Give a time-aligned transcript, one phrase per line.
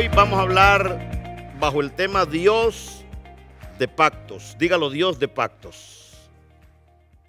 [0.00, 3.04] hoy vamos a hablar bajo el tema Dios
[3.78, 4.56] de pactos.
[4.58, 6.14] Dígalo, Dios de pactos.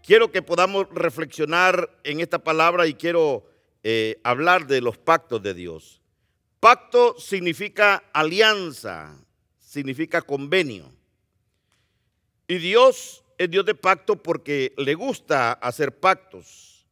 [0.02, 3.44] Quiero que podamos reflexionar en esta palabra y quiero
[3.84, 6.02] eh, hablar de los pactos de Dios.
[6.62, 9.18] Pacto significa alianza,
[9.60, 10.90] significa convenio.
[12.48, 16.88] Y Dios es Dios de pacto porque le gusta hacer pactos.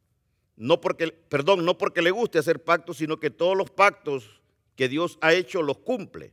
[0.56, 4.39] No porque, perdón, no porque le guste hacer pactos, sino que todos los pactos
[4.80, 6.32] que Dios ha hecho los cumple.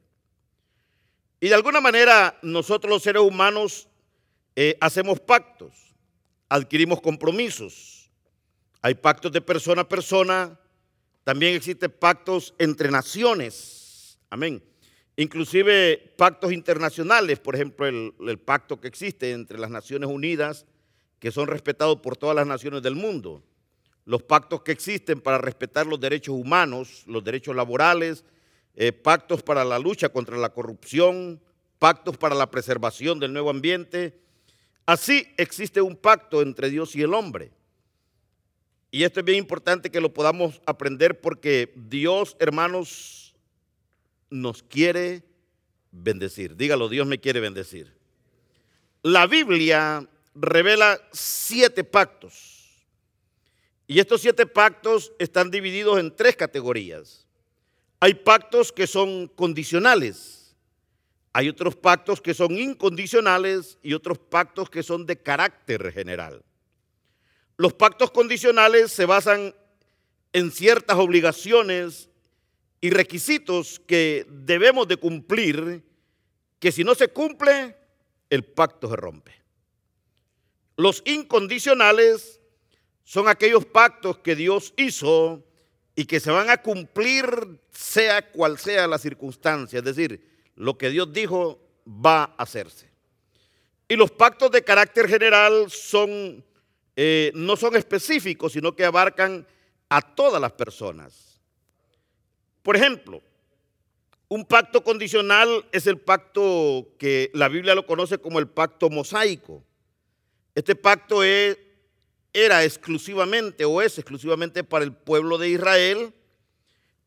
[1.41, 3.89] Y de alguna manera nosotros los seres humanos
[4.55, 5.73] eh, hacemos pactos,
[6.47, 8.09] adquirimos compromisos.
[8.81, 10.57] Hay pactos de persona a persona,
[11.25, 14.17] también existen pactos entre naciones.
[14.29, 14.63] Amén.
[15.17, 20.65] Inclusive pactos internacionales, por ejemplo, el, el pacto que existe entre las Naciones Unidas,
[21.19, 23.43] que son respetados por todas las naciones del mundo.
[24.05, 28.23] Los pactos que existen para respetar los derechos humanos, los derechos laborales,
[28.79, 31.41] eh, pactos para la lucha contra la corrupción,
[31.79, 34.21] pactos para la preservación del nuevo ambiente.
[34.85, 37.51] Así existe un pacto entre Dios y el hombre.
[38.91, 43.35] Y esto es bien importante que lo podamos aprender porque Dios, hermanos,
[44.29, 45.23] nos quiere
[45.91, 46.55] bendecir.
[46.55, 47.97] Dígalo, Dios me quiere bendecir.
[49.01, 52.85] La Biblia revela siete pactos.
[53.87, 57.26] Y estos siete pactos están divididos en tres categorías.
[57.99, 60.55] Hay pactos que son condicionales,
[61.33, 66.43] hay otros pactos que son incondicionales y otros pactos que son de carácter general.
[67.57, 69.55] Los pactos condicionales se basan
[70.31, 72.09] en ciertas obligaciones
[72.81, 75.83] y requisitos que debemos de cumplir,
[76.59, 77.75] que si no se cumple,
[78.29, 79.33] el pacto se rompe.
[80.75, 82.39] Los incondicionales
[83.03, 85.46] son aquellos pactos que Dios hizo
[85.99, 87.25] y que se van a cumplir
[87.71, 90.23] sea cual sea la circunstancia, es decir,
[90.55, 92.87] lo que Dios dijo va a hacerse.
[93.87, 96.45] Y los pactos de carácter general son,
[96.95, 99.47] eh, no son específicos, sino que abarcan
[99.89, 101.41] a todas las personas.
[102.61, 103.23] Por ejemplo,
[104.27, 109.63] un pacto condicional es el pacto que la Biblia lo conoce como el pacto mosaico.
[110.53, 111.57] Este pacto es
[112.45, 116.13] era exclusivamente o es exclusivamente para el pueblo de Israel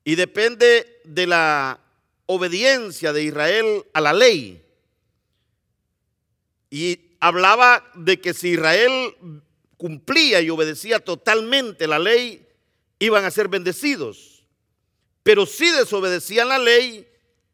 [0.03, 1.81] y depende de la
[2.27, 4.61] obediencia de Israel a la ley.
[6.71, 9.15] Y hablaba de que si Israel
[9.77, 12.47] cumplía y obedecía totalmente la ley,
[12.99, 14.45] iban a ser bendecidos.
[15.23, 17.07] Pero si desobedecían la ley,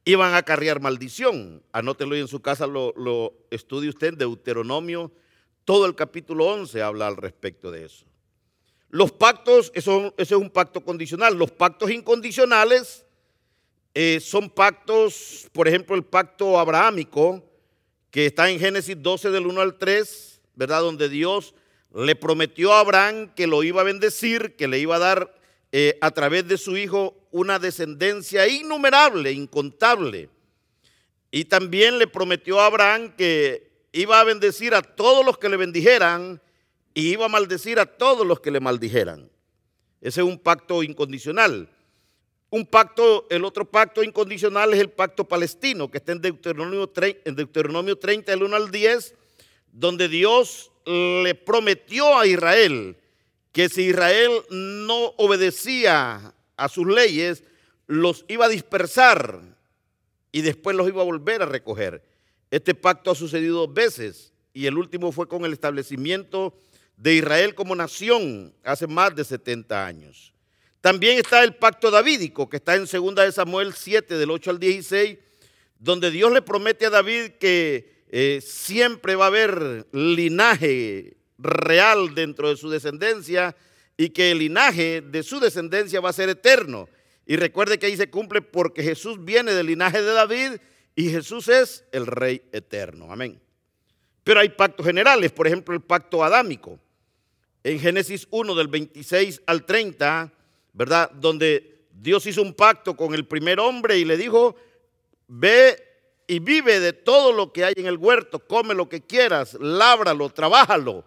[0.07, 1.63] iban a acarrear maldición.
[1.73, 5.13] Anótelo y en su casa lo, estudie usted en Deuteronomio
[5.67, 8.07] todo el capítulo 11 habla al respecto de eso.
[8.89, 11.35] Los pactos, eso, es un pacto condicional.
[11.35, 13.05] Los pactos incondicionales
[13.93, 17.45] eh, son pactos, por ejemplo, el pacto abrahámico,
[18.13, 20.83] que está en Génesis 12 del 1 al 3, ¿verdad?
[20.83, 21.53] Donde Dios
[21.93, 25.35] le prometió a Abraham que lo iba a bendecir, que le iba a dar
[25.73, 30.31] eh, a través de su hijo una descendencia innumerable, incontable.
[31.33, 35.57] Y también le prometió a Abraham que iba a bendecir a todos los que le
[35.57, 36.41] bendijeran
[36.95, 39.31] y iba a maldecir a todos los que le maldijeran.
[40.01, 41.69] Ese es un pacto incondicional.
[42.49, 46.91] Un pacto, el otro pacto incondicional es el pacto palestino, que está en Deuteronomio,
[47.25, 49.15] en Deuteronomio 30, del 1 al 10,
[49.73, 52.97] donde Dios le prometió a Israel
[53.53, 57.43] que si Israel no obedecía a sus leyes,
[57.87, 59.41] los iba a dispersar
[60.31, 62.03] y después los iba a volver a recoger.
[62.57, 66.59] Este pacto ha sucedido dos veces y el último fue con el establecimiento
[66.97, 70.33] de Israel como nación hace más de 70 años.
[70.81, 74.59] También está el pacto davídico que está en 2 de Samuel 7 del 8 al
[74.59, 75.19] 16,
[75.79, 82.49] donde Dios le promete a David que eh, siempre va a haber linaje real dentro
[82.49, 83.55] de su descendencia
[83.99, 86.89] y que el linaje de su descendencia va a ser eterno.
[87.27, 90.53] Y recuerde que ahí se cumple porque Jesús viene del linaje de David
[90.97, 93.13] y Jesús es el Rey eterno.
[93.13, 93.39] Amén.
[94.25, 96.81] Pero hay pactos generales, por ejemplo, el pacto adámico.
[97.63, 100.33] En Génesis 1 del 26 al 30,
[100.73, 101.11] ¿verdad?
[101.11, 104.57] Donde Dios hizo un pacto con el primer hombre y le dijo,
[105.29, 105.83] ve
[106.27, 110.31] y vive de todo lo que hay en el huerto, come lo que quieras, lábralo,
[110.31, 111.05] trabájalo,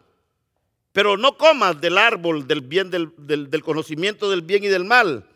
[0.94, 5.29] pero no comas del árbol del bien, del, del conocimiento del bien y del mal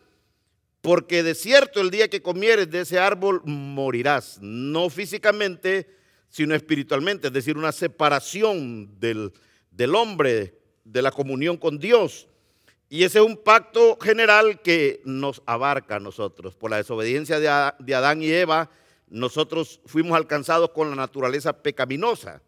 [0.84, 5.88] porque de cierto el día que comieres de ese árbol morirás, no físicamente,
[6.28, 9.32] sino espiritualmente, es decir, una separación del,
[9.70, 12.28] del hombre, de la comunión con Dios.
[12.90, 16.54] Y ese es un pacto general que nos abarca a nosotros.
[16.54, 18.70] Por la desobediencia de Adán y Eva,
[19.08, 22.42] nosotros fuimos alcanzados con la naturaleza pecaminosa.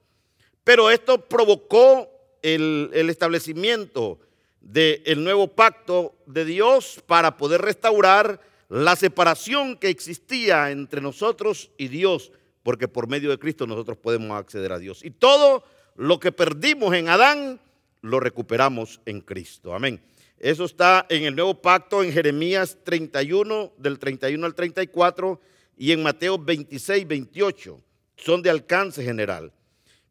[0.62, 2.10] Pero esto provocó
[2.42, 4.20] el, establecimiento
[4.66, 11.86] del nuevo pacto de Dios para poder restaurar la separación que existía entre nosotros y
[11.88, 12.32] Dios,
[12.64, 15.04] porque por medio de Cristo nosotros podemos acceder a Dios.
[15.04, 15.62] Y todo
[15.94, 17.60] lo que perdimos en Adán,
[18.02, 19.72] lo recuperamos en Cristo.
[19.72, 20.00] Amén.
[20.38, 25.40] Eso está en el nuevo pacto en Jeremías 31, del 31 al 34,
[25.78, 27.80] y en Mateo 26, 28.
[28.16, 29.52] Son de alcance general.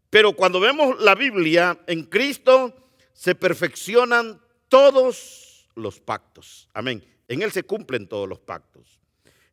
[0.09, 2.73] Pero cuando vemos la Biblia, en Cristo
[3.13, 4.39] se perfeccionan
[4.75, 6.67] todos los pactos.
[6.73, 7.01] Amén.
[7.29, 8.99] En Él se cumplen todos los pactos.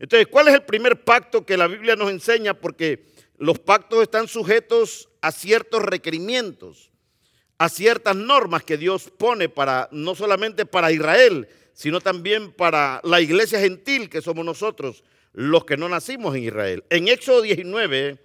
[0.01, 2.55] Entonces, ¿cuál es el primer pacto que la Biblia nos enseña?
[2.55, 3.07] Porque
[3.39, 6.91] los pactos están sujetos a ciertos requerimientos,
[7.57, 13.21] a ciertas normas que Dios pone para no solamente para Israel, sino también para la
[13.21, 16.83] iglesia gentil que somos nosotros, los que no nacimos en Israel.
[16.91, 18.19] En Éxodo 19,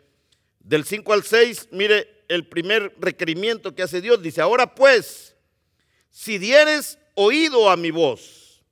[0.61, 4.19] del 5 al 6, mire el primer requerimiento que hace Dios.
[4.19, 5.26] Dice, ahora pues,
[6.17, 8.63] si dieres oído a mi voz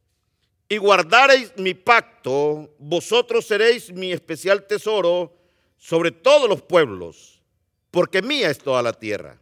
[0.68, 5.32] y guardareis mi pacto, vosotros seréis mi especial tesoro
[5.78, 7.40] sobre todos los pueblos,
[7.92, 9.40] porque mía es toda la tierra.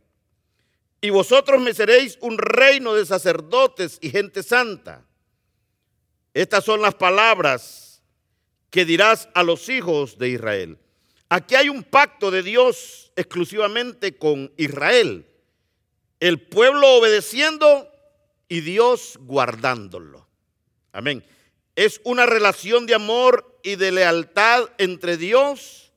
[1.00, 5.06] Y vosotros me seréis un reino de sacerdotes y gente santa.
[6.34, 8.04] Estas son las palabras
[8.70, 10.78] que dirás a los hijos de Israel.
[11.30, 15.26] Aquí hay un pacto de Dios exclusivamente con Israel.
[16.20, 17.90] El pueblo obedeciendo
[18.54, 20.28] y Dios guardándolo.
[20.92, 21.24] Amén.
[21.76, 25.92] Es una relación de amor y de lealtad entre Dios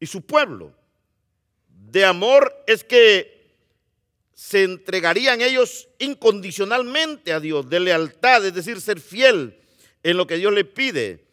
[0.00, 0.72] y su pueblo.
[1.68, 3.52] De amor es que
[4.32, 9.60] se entregarían ellos incondicionalmente a Dios, de lealtad, es decir, ser fiel
[10.02, 11.26] en lo que Dios le pide.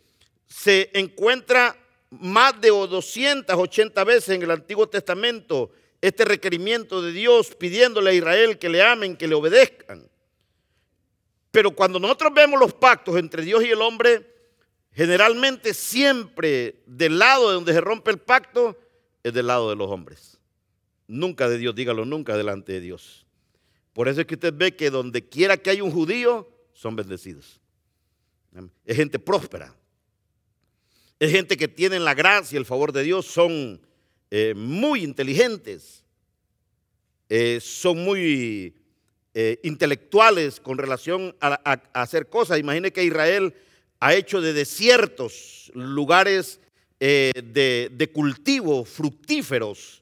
[0.50, 1.78] Se encuentra
[2.10, 5.72] más de 280 veces en el Antiguo Testamento
[6.02, 10.10] este requerimiento de Dios pidiéndole a Israel que le amen, que le obedezcan.
[11.52, 14.26] Pero cuando nosotros vemos los pactos entre Dios y el hombre,
[14.92, 18.78] generalmente siempre del lado de donde se rompe el pacto
[19.24, 20.40] es del lado de los hombres.
[21.08, 23.26] Nunca de Dios, dígalo nunca delante de Dios.
[23.94, 27.60] Por eso es que usted ve que donde quiera que hay un judío, son bendecidos.
[28.86, 29.74] Es gente próspera.
[31.20, 33.82] Es gente que tiene la gracia y el favor de Dios, son
[34.30, 36.04] eh, muy inteligentes,
[37.30, 38.76] eh, son muy
[39.40, 41.54] eh, intelectuales con relación a,
[41.94, 42.58] hacer cosas.
[42.58, 43.54] Imagine que Israel
[44.00, 46.60] ha hecho de desiertos lugares
[47.00, 50.02] de, de cultivo fructíferos.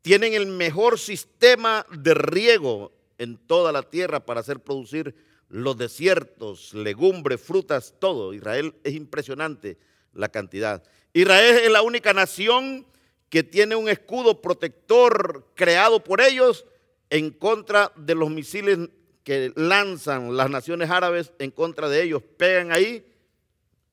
[0.00, 5.14] Tienen el mejor sistema de riego en toda la tierra para hacer producir
[5.50, 8.32] los desiertos, legumbres, frutas, todo.
[8.32, 9.76] Israel es impresionante
[10.14, 10.82] la cantidad.
[11.12, 12.86] Israel es la única nación
[13.28, 16.64] que tiene un escudo protector creado por ellos
[17.10, 18.78] en contra de los misiles
[19.24, 22.22] que lanzan las naciones árabes en contra de ellos.
[22.36, 23.04] Pegan ahí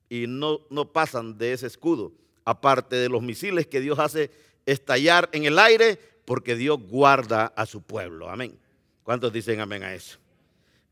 [0.08, 2.12] y no, no pasan de ese escudo.
[2.44, 4.30] Aparte de los misiles que Dios hace
[4.64, 8.30] estallar en el aire porque Dios guarda a su pueblo.
[8.30, 8.58] Amén.
[9.02, 10.18] ¿Cuántos dicen amén a eso?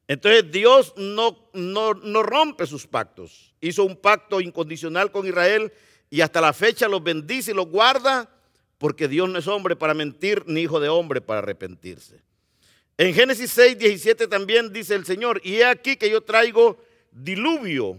[0.08, 3.54] Entonces Dios no, no, rompe sus pactos.
[3.60, 5.72] Hizo un pacto incondicional con Israel
[6.08, 8.30] y hasta la fecha los bendice y los guarda
[8.78, 12.21] porque Dios no es hombre para mentir ni hijo de hombre para arrepentirse.
[12.99, 17.99] En Génesis 6, 17 también dice el Señor, y he aquí que yo traigo diluvio,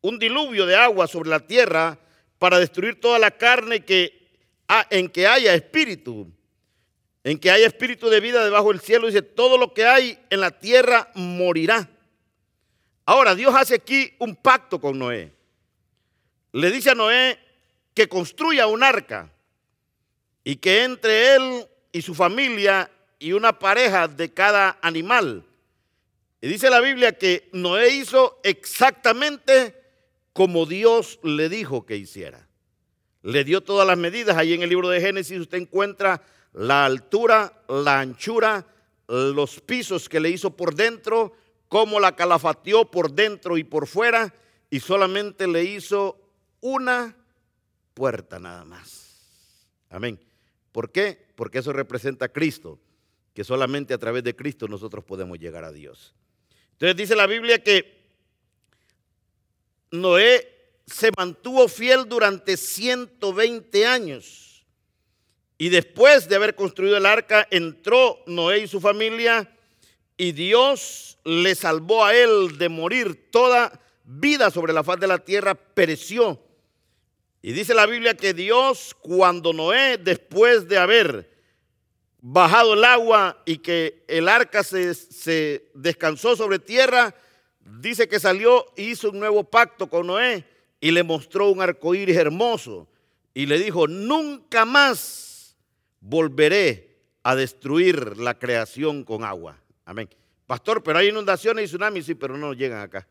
[0.00, 1.98] un diluvio de agua sobre la tierra
[2.38, 4.28] para destruir toda la carne que,
[4.90, 6.32] en que haya espíritu
[7.24, 10.40] en que hay espíritu de vida debajo del cielo, dice, todo lo que hay en
[10.40, 11.88] la tierra morirá.
[13.06, 15.32] Ahora, Dios hace aquí un pacto con Noé.
[16.52, 17.38] Le dice a Noé
[17.94, 19.32] que construya un arca
[20.44, 25.44] y que entre él y su familia y una pareja de cada animal.
[26.40, 29.82] Y dice la Biblia que Noé hizo exactamente
[30.34, 32.46] como Dios le dijo que hiciera.
[33.22, 34.36] Le dio todas las medidas.
[34.36, 36.22] Ahí en el libro de Génesis usted encuentra
[36.52, 38.66] la altura, la anchura,
[39.08, 41.32] los pisos que le hizo por dentro,
[41.68, 44.34] cómo la calafateó por dentro y por fuera,
[44.68, 46.18] y solamente le hizo
[46.60, 47.16] una
[47.94, 49.04] puerta nada más.
[49.88, 50.18] Amén.
[50.74, 51.16] ¿Por qué?
[51.36, 52.80] Porque eso representa a Cristo,
[53.32, 56.16] que solamente a través de Cristo nosotros podemos llegar a Dios.
[56.72, 58.02] Entonces dice la Biblia que
[59.92, 60.48] Noé
[60.84, 64.66] se mantuvo fiel durante 120 años
[65.58, 69.56] y después de haber construido el arca, entró Noé y su familia
[70.16, 73.30] y Dios le salvó a él de morir.
[73.30, 76.40] Toda vida sobre la faz de la tierra pereció.
[77.46, 81.30] Y dice la Biblia que Dios, cuando Noé, después de haber
[82.22, 87.14] bajado el agua y que el arca se, descansó sobre tierra,
[87.60, 90.46] dice que salió e hizo un nuevo pacto con Noé
[90.80, 92.88] y le mostró un arco iris hermoso
[93.34, 95.54] y le dijo: Nunca más
[96.00, 99.60] volveré a destruir la creación con agua.
[99.84, 100.08] Amén.
[100.46, 103.06] Pastor, pero hay inundaciones y tsunamis, sí, pero no llegan acá.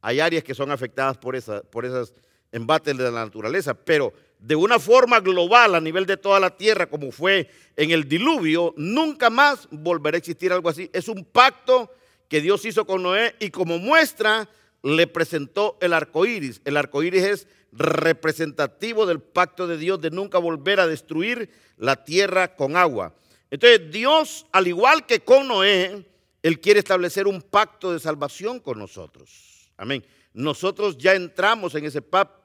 [0.00, 2.14] Hay áreas que son afectadas por, esa, por esos
[2.52, 6.86] embates de la naturaleza, pero de una forma global a nivel de toda la tierra,
[6.86, 10.90] como fue en el diluvio, nunca más volverá a existir algo así.
[10.92, 11.90] Es un pacto
[12.28, 14.48] que Dios hizo con Noé y como muestra
[14.82, 16.60] le presentó el arco iris.
[16.64, 22.04] El arco iris es representativo del pacto de Dios de nunca volver a destruir la
[22.04, 23.14] tierra con agua.
[23.50, 26.06] Entonces, Dios, al igual que con Noé,
[26.42, 29.70] Él quiere establecer un pacto de salvación con nosotros.
[29.76, 30.04] Amén.
[30.32, 32.37] Nosotros ya entramos en ese pacto,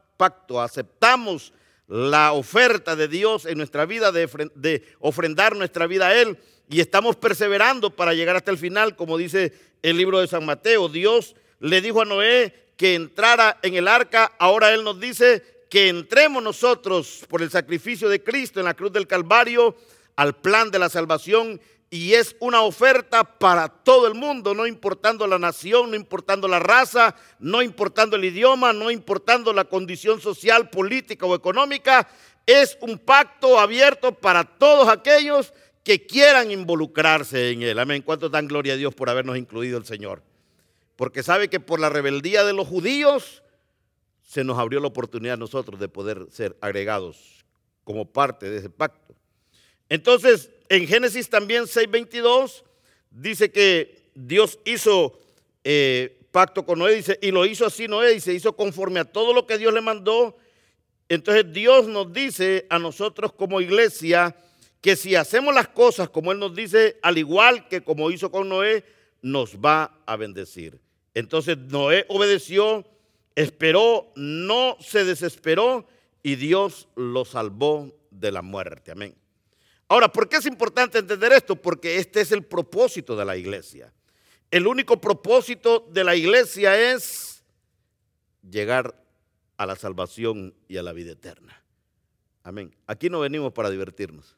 [0.61, 1.53] aceptamos
[1.87, 6.37] la oferta de Dios en nuestra vida, de, ofrendar nuestra vida a Él,
[6.69, 10.89] y estamos perseverando para llegar hasta el final, como dice el libro de San Mateo.
[10.89, 15.89] Dios le dijo a Noé que entrara en el arca, ahora Él nos dice que
[15.89, 19.75] entremos nosotros por el sacrificio de Cristo en la cruz del Calvario
[20.15, 21.59] al plan de la salvación
[21.93, 26.57] y es una oferta para todo el mundo, no importando la nación, no importando la
[26.57, 32.09] raza, no importando el idioma, no importando la condición social, política o económica.
[32.47, 37.77] Es un pacto abierto para todos aquellos que quieran involucrarse en él.
[37.77, 38.01] Amén.
[38.01, 40.23] ¿Cuánto dan gloria a Dios por habernos incluido el Señor?
[40.95, 43.43] Porque sabe que por la rebeldía de los judíos
[44.23, 47.45] se nos abrió la oportunidad a nosotros de poder ser agregados
[47.83, 49.13] como parte de ese pacto.
[49.89, 52.63] Entonces, en Génesis también 6:22
[53.11, 55.19] dice que Dios hizo
[55.63, 59.05] eh, pacto con Noé, dice, y lo hizo así Noé, y se hizo conforme a
[59.05, 60.35] todo lo que Dios le mandó.
[61.09, 64.35] Entonces Dios nos dice a nosotros como iglesia
[64.81, 68.49] que si hacemos las cosas como Él nos dice, al igual que como hizo con
[68.49, 68.83] Noé,
[69.21, 70.79] nos va a bendecir.
[71.13, 72.83] Entonces Noé obedeció,
[73.35, 75.85] esperó, no se desesperó
[76.23, 78.91] y Dios lo salvó de la muerte.
[78.91, 79.22] Amén.
[79.93, 81.55] Ahora, ¿por qué es importante entender esto?
[81.55, 83.93] Porque este es el propósito de la iglesia.
[84.49, 87.43] El único propósito de la iglesia es
[88.41, 88.99] llegar
[89.55, 91.61] a la salvación y a la vida eterna.
[92.41, 92.73] Amén.
[92.87, 94.35] Aquí no venimos para divertirnos.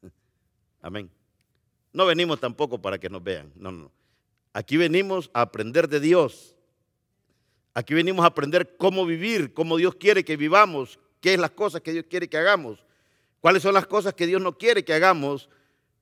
[0.80, 1.10] Amén.
[1.92, 3.52] No venimos tampoco para que nos vean.
[3.56, 3.92] No, no.
[4.54, 6.56] Aquí venimos a aprender de Dios.
[7.74, 11.82] Aquí venimos a aprender cómo vivir, cómo Dios quiere que vivamos, qué es las cosas
[11.82, 12.87] que Dios quiere que hagamos.
[13.40, 15.48] ¿Cuáles son las cosas que Dios no quiere que hagamos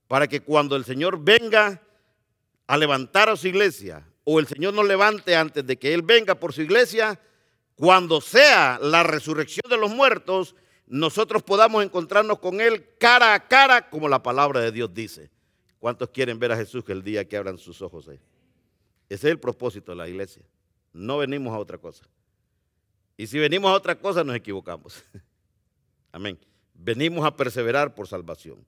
[0.09, 1.83] para que cuando el Señor venga
[2.67, 6.35] a levantar a su iglesia o el Señor nos levante antes de que Él venga
[6.35, 7.21] por su iglesia,
[7.75, 10.55] cuando sea la resurrección de los muertos,
[10.87, 15.31] nosotros podamos encontrarnos con Él cara a cara como la palabra de Dios dice.
[15.79, 18.19] ¿Cuántos quieren ver a Jesús el día que abran sus ojos ahí?
[19.09, 20.43] Ese es el propósito de la iglesia.
[20.93, 22.05] No venimos a otra cosa.
[23.17, 25.05] Y si venimos a otra cosa nos equivocamos.
[26.13, 26.39] Amén
[26.79, 28.65] venimos a perseverar por salvación.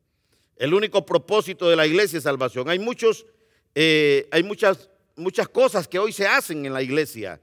[0.56, 2.68] El único propósito de la iglesia es salvación.
[2.68, 3.26] Hay, muchos,
[3.74, 7.40] eh, hay muchas, muchas cosas que hoy se hacen en la iglesia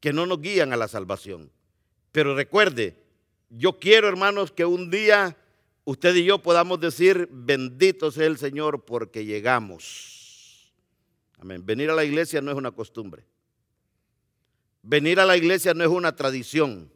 [0.00, 1.50] que no nos guían a la salvación.
[2.12, 2.96] Pero recuerde,
[3.50, 5.36] yo quiero, hermanos, que un día
[5.84, 10.72] usted y yo podamos decir, bendito sea el Señor porque llegamos.
[11.38, 11.64] Amén.
[11.64, 13.24] Venir a la iglesia no es una costumbre.
[14.82, 16.90] Venir a la iglesia no es una tradición.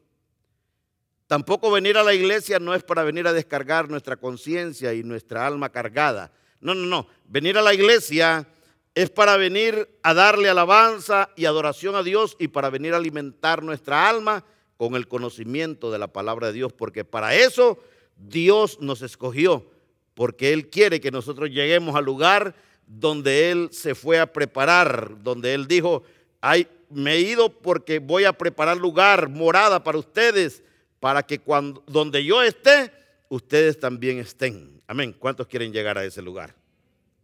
[1.28, 5.47] Tampoco venir a la iglesia no es para venir a descargar nuestra conciencia y nuestra
[5.47, 6.32] alma cargada.
[6.58, 7.06] No, no, no.
[7.26, 8.49] Venir a la iglesia
[8.94, 13.62] es para venir a darle alabanza y adoración a Dios y para venir a alimentar
[13.62, 14.42] nuestra alma
[14.78, 17.78] con el conocimiento de la palabra de Dios, porque para eso
[18.16, 19.70] Dios nos escogió,
[20.14, 22.54] porque Él quiere que nosotros lleguemos al lugar
[22.87, 26.04] donde Él se fue a preparar, donde Él dijo,
[26.40, 30.62] Ay, me he ido porque voy a preparar lugar, morada para ustedes
[31.00, 32.92] para que cuando, donde yo esté,
[33.28, 34.82] ustedes también estén.
[34.86, 35.14] Amén.
[35.18, 36.54] ¿Cuántos quieren llegar a ese lugar?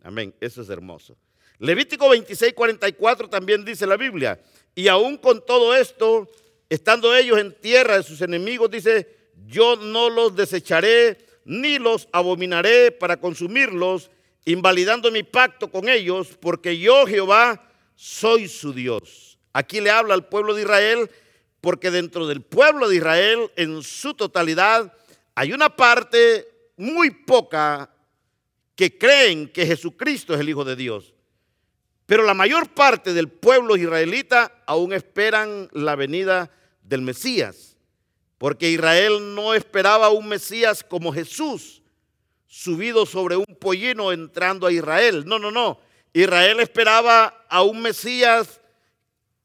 [0.02, 0.34] Amén.
[0.40, 1.16] Eso es hermoso.
[1.58, 4.40] Levítico 26, 44 también dice la Biblia.
[4.74, 6.30] Y aún con todo esto,
[6.68, 9.08] estando ellos en tierra de sus enemigos, dice,
[9.46, 14.10] yo no los desecharé ni los abominaré para consumirlos,
[14.44, 19.38] invalidando mi pacto con ellos, porque yo, Jehová, soy su Dios.
[19.52, 21.10] Aquí le habla al pueblo de Israel
[21.64, 24.92] porque dentro del pueblo de Israel, en su totalidad,
[25.34, 27.88] hay una parte muy poca
[28.76, 31.14] que creen que Jesucristo es el Hijo de Dios.
[32.04, 36.50] Pero la mayor parte del pueblo israelita aún esperan la venida
[36.82, 37.78] del Mesías,
[38.36, 41.80] porque Israel no esperaba un Mesías como Jesús,
[42.46, 45.24] subido sobre un pollino entrando a Israel.
[45.24, 45.80] No, no, no.
[46.12, 48.60] Israel esperaba a un Mesías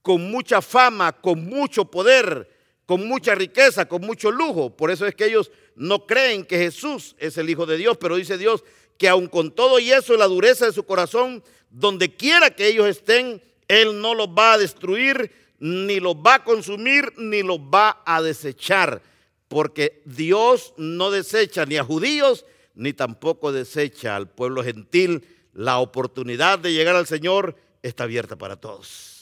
[0.01, 2.49] con mucha fama, con mucho poder,
[2.85, 4.75] con mucha riqueza, con mucho lujo.
[4.75, 8.15] Por eso es que ellos no creen que Jesús es el Hijo de Dios, pero
[8.15, 8.63] dice Dios
[8.97, 12.87] que aun con todo y eso, la dureza de su corazón, donde quiera que ellos
[12.87, 18.03] estén, Él no los va a destruir, ni los va a consumir, ni los va
[18.05, 19.01] a desechar.
[19.47, 25.25] Porque Dios no desecha ni a judíos, ni tampoco desecha al pueblo gentil.
[25.53, 29.18] La oportunidad de llegar al Señor está abierta para todos.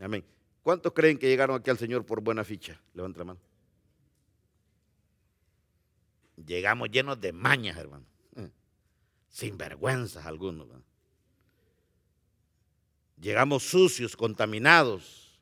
[0.00, 0.24] Amén.
[0.62, 2.80] ¿Cuántos creen que llegaron aquí al Señor por buena ficha?
[2.94, 3.40] Levanta la mano.
[6.36, 8.04] Llegamos llenos de mañas, hermano.
[9.28, 10.68] Sin vergüenzas algunos.
[13.20, 15.38] Llegamos sucios, contaminados,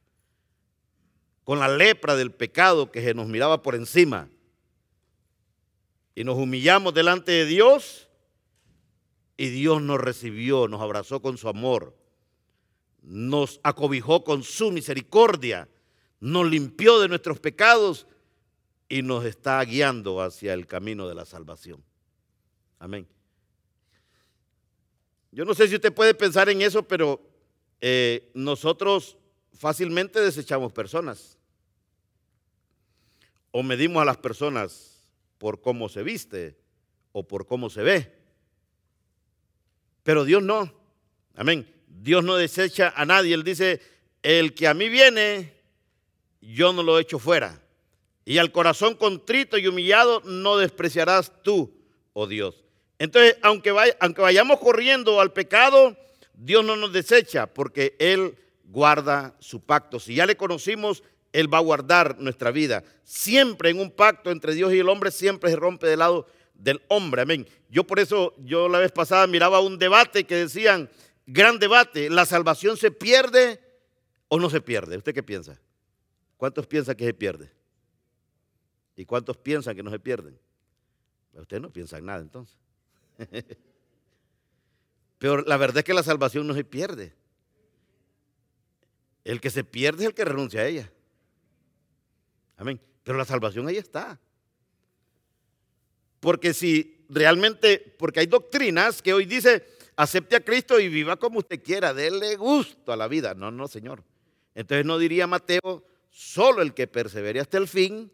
[1.44, 4.28] con la lepra del pecado que se nos miraba por encima.
[6.14, 8.08] Y nos humillamos delante de Dios
[9.36, 11.96] y Dios nos recibió, nos abrazó con su amor,
[13.08, 15.66] nos acobijó con su misericordia,
[16.20, 18.06] nos limpió de nuestros pecados
[18.86, 21.82] y nos está guiando hacia el camino de la salvación.
[22.78, 23.08] Amén.
[25.32, 27.22] Yo no sé si usted puede pensar en eso, pero
[27.80, 29.16] eh, nosotros
[29.54, 31.38] fácilmente desechamos personas
[33.50, 36.58] o medimos a las personas por cómo se viste
[37.12, 38.18] o por cómo se ve.
[40.02, 40.70] Pero Dios no.
[41.34, 41.77] Amén.
[42.00, 43.34] Dios no desecha a nadie.
[43.34, 43.80] Él dice,
[44.22, 45.52] el que a mí viene,
[46.40, 47.60] yo no lo echo fuera.
[48.24, 51.72] Y al corazón contrito y humillado no despreciarás tú,
[52.12, 52.64] oh Dios.
[52.98, 55.96] Entonces, aunque, aunque vayamos corriendo al pecado,
[56.34, 59.98] Dios no nos desecha porque Él guarda su pacto.
[59.98, 62.84] Si ya le conocimos, Él va a guardar nuestra vida.
[63.04, 66.82] Siempre en un pacto entre Dios y el hombre, siempre se rompe del lado del
[66.88, 67.22] hombre.
[67.22, 67.46] Amén.
[67.70, 70.90] Yo por eso, yo la vez pasada miraba un debate que decían,
[71.28, 73.60] gran debate, ¿la salvación se pierde
[74.28, 74.96] o no se pierde?
[74.96, 75.60] ¿Usted qué piensa?
[76.38, 77.52] ¿Cuántos piensan que se pierde?
[78.96, 80.38] ¿Y cuántos piensan que no se pierden?
[81.34, 82.56] Ustedes no piensan nada entonces.
[85.18, 87.14] Pero la verdad es que la salvación no se pierde.
[89.22, 90.90] El que se pierde es el que renuncia a ella.
[92.56, 92.80] Amén.
[93.04, 94.18] Pero la salvación ahí está.
[96.20, 99.66] Porque si realmente, porque hay doctrinas que hoy dice,
[99.98, 103.34] acepte a Cristo y viva como usted quiera, déle gusto a la vida.
[103.34, 104.02] No, no, Señor.
[104.54, 108.11] Entonces no diría Mateo, solo el que persevere hasta el fin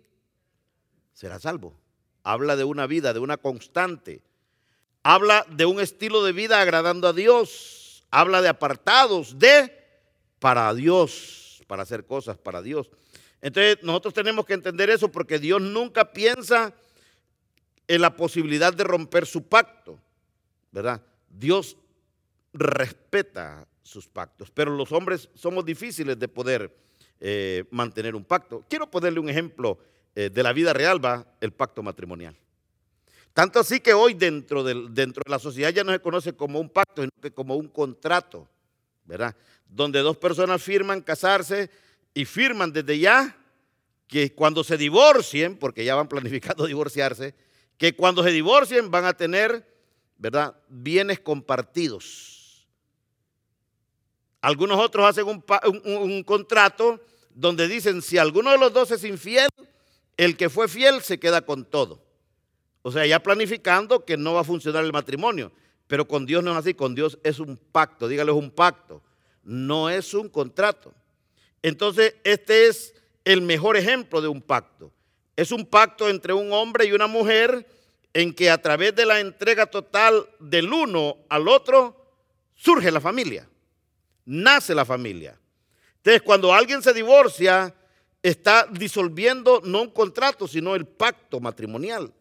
[1.13, 1.79] será salvo.
[2.25, 4.23] Habla de una vida, de una constante
[5.05, 9.71] habla de un estilo de vida agradando a Dios, habla de apartados de
[10.41, 12.91] para Dios, para hacer cosas para Dios.
[13.41, 16.73] Entonces nosotros tenemos que entender eso porque Dios nunca piensa
[17.87, 20.01] en la posibilidad de romper su pacto,
[20.73, 21.03] ¿verdad?
[21.39, 21.77] Dios
[22.53, 26.75] respeta sus pactos, pero los hombres somos difíciles de poder
[27.21, 28.65] eh, mantener un pacto.
[28.69, 29.79] Quiero ponerle un ejemplo
[30.15, 32.37] eh, de la vida real, va el pacto matrimonial.
[33.33, 36.71] Tanto así que hoy dentro, dentro de la sociedad ya no se conoce como un
[36.71, 38.49] pacto, sino que como un contrato,
[39.05, 39.35] ¿verdad?
[39.69, 41.69] Donde dos personas firman casarse
[42.15, 43.37] y firman desde ya
[44.07, 47.35] que cuando se divorcien, porque ya van planificando divorciarse,
[47.77, 49.67] que cuando se divorcien van a tener,
[50.25, 50.57] ¿verdad?
[50.71, 52.67] Bienes compartidos.
[54.41, 56.99] Algunos otros hacen un, contrato
[57.35, 59.51] donde dicen, si alguno de los dos es infiel,
[60.17, 62.03] el que fue fiel se queda con todo.
[62.81, 65.53] O sea, ya planificando que no va a funcionar el matrimonio.
[65.89, 69.03] Pero con Dios no es así, con Dios es un pacto, dígale es un pacto,
[69.43, 70.95] no es un contrato.
[71.61, 72.95] Entonces, este es
[73.27, 74.91] el mejor ejemplo de un pacto.
[75.37, 77.67] Es un pacto entre un hombre y una mujer
[78.15, 82.07] en que a través de la entrega total del uno al otro
[82.55, 83.49] surge la familia,
[84.25, 85.39] nace la familia.
[85.97, 87.75] Entonces, cuando alguien se divorcia,
[88.23, 92.13] está disolviendo no un contrato, sino el pacto matrimonial.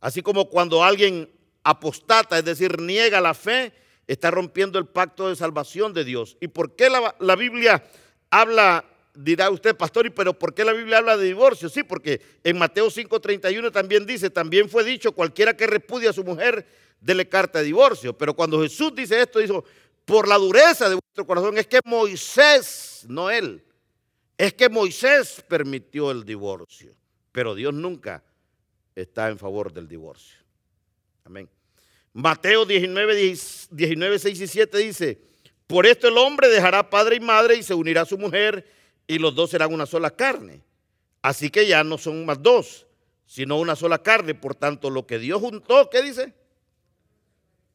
[0.00, 1.30] Así como cuando alguien
[1.62, 3.72] apostata, es decir, niega la fe,
[4.06, 6.36] está rompiendo el pacto de salvación de Dios.
[6.40, 7.84] ¿Y por qué la, Biblia
[8.30, 8.84] habla,
[9.20, 11.68] dirá usted, pastor, ¿y pero por qué la Biblia habla de divorcio?
[11.68, 16.22] Sí, porque en Mateo 5:31 también dice, también fue dicho, cualquiera que repudia a su
[16.22, 16.64] mujer,
[17.00, 18.16] dele carta de divorcio.
[18.16, 19.64] Pero cuando Jesús dice esto, dijo,
[20.04, 23.64] por la dureza de vuestro corazón, es que Moisés, no él,
[24.36, 26.94] es que Moisés permitió el divorcio,
[27.32, 28.22] pero Dios nunca
[28.94, 30.38] está en favor del divorcio.
[31.24, 31.48] Amén.
[32.12, 33.36] Mateo 19,
[33.70, 35.20] 19, 6 y 7 dice,
[35.66, 38.77] Por esto el hombre dejará padre y madre y se unirá a su mujer
[39.08, 40.62] y los dos serán una sola carne.
[41.22, 42.86] Así que ya no son más dos,
[43.26, 44.34] sino una sola carne.
[44.34, 46.34] Por tanto, lo que Dios juntó, ¿qué dice?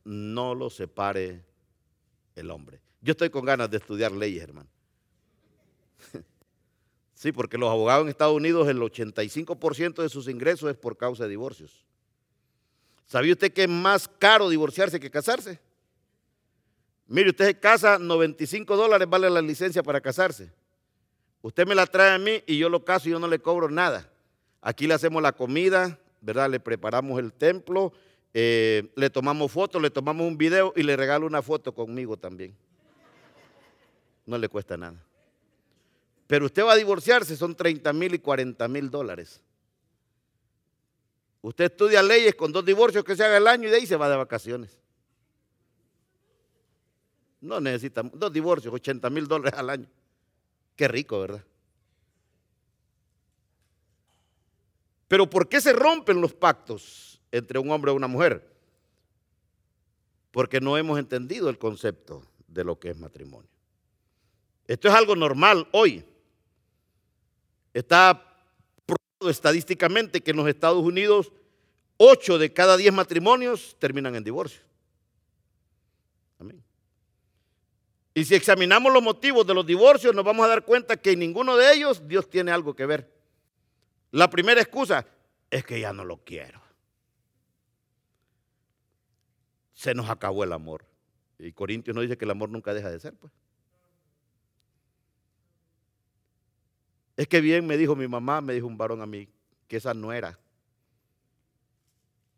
[0.06, 1.44] No lo separe
[2.36, 2.80] el hombre.
[3.02, 4.70] Yo estoy con ganas de estudiar leyes, hermano.
[7.16, 11.24] Sí, porque los abogados en Estados Unidos, el 85% de sus ingresos es por causa
[11.24, 11.86] de divorcios.
[13.06, 15.58] ¿Sabía usted que es más caro divorciarse que casarse?
[17.08, 20.52] Mire, usted se casa, 95 dólares vale la licencia para casarse.
[21.44, 23.70] Usted me la trae a mí y yo lo caso y yo no le cobro
[23.70, 24.10] nada.
[24.62, 26.50] Aquí le hacemos la comida, ¿verdad?
[26.50, 27.92] Le preparamos el templo,
[28.34, 32.56] eh, le tomamos fotos, le tomamos un video y le regalo una foto conmigo también.
[34.26, 35.04] No le cuesta nada.
[36.28, 39.42] Pero usted va a divorciarse, son 30 mil y 40 mil dólares.
[41.42, 43.98] Usted estudia leyes con dos divorcios que se haga el año y de ahí se
[43.98, 44.80] va de vacaciones.
[47.42, 49.90] No necesita dos divorcios, 80 mil dólares al año.
[50.76, 51.44] Qué rico, ¿verdad?
[55.08, 58.52] Pero ¿por qué se rompen los pactos entre un hombre y una mujer?
[60.32, 63.50] Porque no hemos entendido el concepto de lo que es matrimonio.
[64.68, 66.04] Esto es algo normal hoy.
[67.74, 68.38] Está
[68.86, 71.32] probado estadísticamente que en los Estados Unidos
[71.98, 74.62] 8 de cada 10 matrimonios terminan en divorcio.
[76.40, 76.64] Amén.
[78.14, 81.20] Y si examinamos los motivos de los divorcios, nos vamos a dar cuenta que en
[81.20, 83.12] ninguno de ellos Dios tiene algo que ver.
[84.12, 85.08] La primera excusa
[85.50, 86.62] es que ya no lo quiero.
[89.74, 90.86] Se nos acabó el amor.
[91.40, 93.34] Y Corintios nos dice que el amor nunca deja de ser, pues.
[97.18, 99.28] Es que bien me dijo mi mamá, me dijo un varón a mí,
[99.68, 100.40] que esa no era.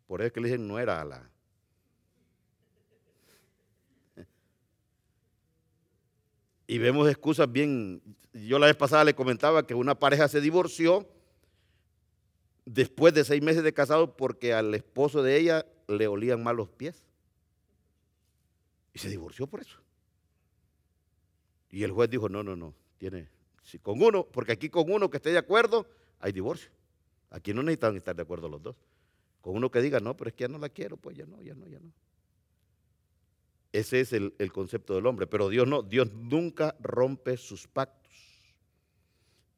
[0.06, 1.30] Por eso es que le dicen no era a la.
[6.66, 8.02] Y vemos excusas bien.
[8.32, 11.08] Yo la vez pasada le comentaba que una pareja se divorció
[12.64, 16.68] después de seis meses de casado porque al esposo de ella le olían mal los
[16.68, 17.04] pies.
[18.92, 19.78] Y se divorció por eso.
[21.70, 23.28] Y el juez dijo, no, no, no, tiene,
[23.62, 25.86] si con uno, porque aquí con uno que esté de acuerdo,
[26.20, 26.70] hay divorcio.
[27.30, 28.76] Aquí no necesitan estar de acuerdo los dos.
[29.40, 31.42] Con uno que diga, no, pero es que ya no la quiero, pues ya no,
[31.42, 31.92] ya no, ya no.
[33.76, 35.26] Ese es el, concepto del hombre.
[35.26, 38.14] Pero Dios no, Dios nunca rompe sus pactos.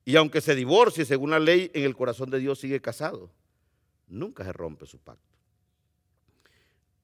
[0.04, 3.31] Y aunque se divorcie, según la ley, en el corazón de Dios sigue casado.
[4.09, 5.28] Nunca se rompe su pacto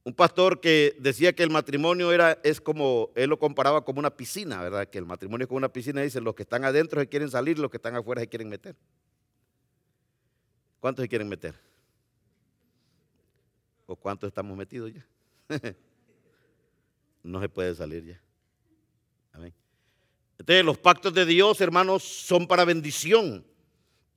[0.04, 4.14] un pastor que decía que el matrimonio era, es como, él lo comparaba como una
[4.14, 4.86] piscina, ¿verdad?
[4.86, 7.58] Que el matrimonio es como una piscina, dice, los que están adentro se quieren salir,
[7.58, 8.76] los que están afuera se quieren meter.
[10.78, 11.54] ¿Cuántos se quieren meter?
[13.86, 15.06] ¿O cuántos estamos metidos ya?
[17.24, 18.20] no se puede salir ya.
[19.32, 19.52] Amén.
[20.38, 23.44] Entonces, los pactos de Dios, hermanos, son para bendición.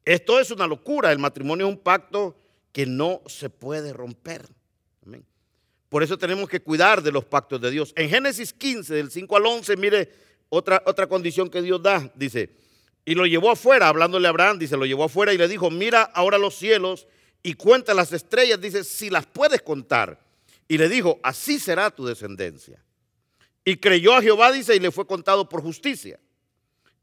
[0.06, 1.12] Esto es una locura.
[1.12, 2.38] El matrimonio es un pacto
[2.72, 4.46] que no se puede romper.
[5.06, 5.26] Amén.
[5.90, 7.94] Por eso tenemos que cuidar de los pactos de Dios.
[7.96, 10.12] En Génesis 15, del 5 al 11, mire
[10.50, 12.12] otra, otra condición que Dios da.
[12.14, 12.52] Dice,
[13.06, 16.04] y lo llevó afuera, hablándole a Abraham, dice, lo llevó afuera y le dijo, mira
[16.04, 17.08] ahora los cielos
[17.42, 20.20] y cuenta las estrellas, dice, si las puedes contar.
[20.68, 22.84] Y le dijo, así será tu descendencia.
[23.68, 26.18] Y creyó a Jehová, dice, y le fue contado por justicia.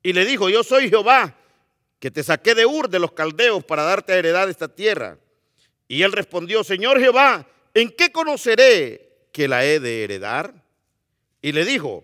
[0.03, 1.37] Y le dijo, yo soy Jehová,
[1.98, 5.18] que te saqué de Ur de los caldeos para darte a heredad esta tierra.
[5.88, 10.55] Y él respondió, Señor Jehová, ¿en qué conoceré que la he de heredar?
[11.42, 12.03] Y le dijo,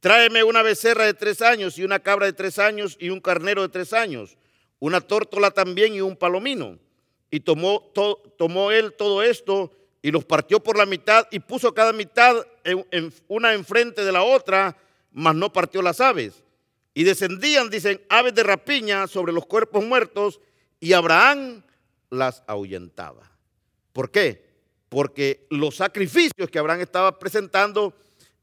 [0.00, 3.62] tráeme una becerra de tres años y una cabra de tres años y un carnero
[3.62, 4.36] de tres años,
[4.80, 6.78] una tórtola también y un palomino.
[7.30, 7.90] Y tomó,
[8.36, 12.44] tomó él todo esto y los partió por la mitad y puso cada mitad
[13.28, 14.76] una enfrente de la otra,
[15.12, 16.42] mas no partió las aves.
[16.94, 20.40] Y descendían, dicen, aves de rapiña sobre los cuerpos muertos
[20.80, 21.62] y Abraham
[22.10, 23.30] las ahuyentaba.
[23.92, 24.54] ¿Por qué?
[24.94, 27.96] porque los sacrificios que Abraham estaba presentando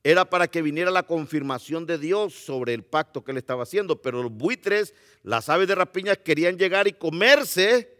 [0.03, 4.01] era para que viniera la confirmación de Dios sobre el pacto que él estaba haciendo,
[4.01, 7.95] pero los buitres, las aves de rapiña querían llegar y comerse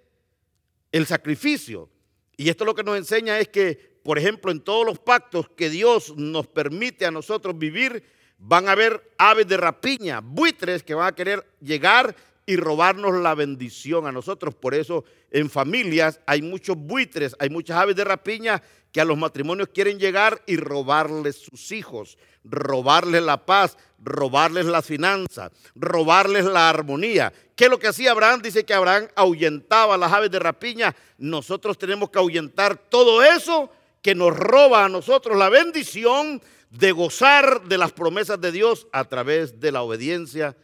[0.92, 1.90] el sacrificio.
[2.36, 5.70] Y esto lo que nos enseña es que, por ejemplo, en todos los pactos que
[5.70, 8.04] Dios nos permite a nosotros vivir,
[8.38, 13.36] van a haber aves de rapiña, buitres que van a querer llegar y robarnos la
[13.36, 14.56] bendición a nosotros.
[14.56, 18.62] Por eso en familias hay muchos buitres, hay muchas aves de rapiña
[18.92, 24.82] que a los matrimonios quieren llegar y robarles sus hijos, robarles la paz, robarles la
[24.82, 27.32] finanza, robarles la armonía.
[27.56, 28.42] ¿Qué es lo que hacía Abraham?
[28.42, 30.96] Dice que Abraham ahuyentaba las aves de rapiña.
[31.20, 37.68] Nosotros tenemos que ahuyentar todo eso que nos roba a nosotros la bendición de gozar
[37.68, 40.56] de las promesas de Dios a través de la obediencia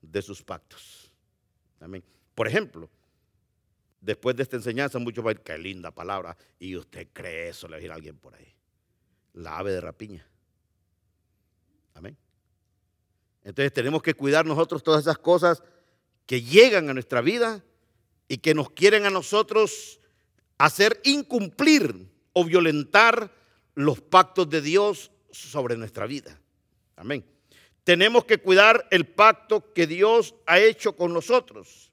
[0.00, 1.10] de sus pactos.
[1.80, 2.04] Amén.
[2.34, 2.90] Por ejemplo,
[4.00, 7.68] después de esta enseñanza, muchos van a decir, qué linda palabra, y usted cree eso,
[7.68, 8.52] le va a alguien por ahí.
[9.34, 10.26] La ave de rapiña.
[11.94, 12.16] Amén.
[13.44, 15.62] Entonces tenemos que cuidar nosotros todas esas cosas
[16.26, 17.64] que llegan a nuestra vida
[18.28, 20.00] y que nos quieren a nosotros
[20.58, 23.30] hacer incumplir o violentar
[23.74, 26.38] los pactos de Dios sobre nuestra vida.
[26.96, 27.24] Amén.
[27.84, 31.90] Tenemos que cuidar el pacto que Dios ha hecho con nosotros.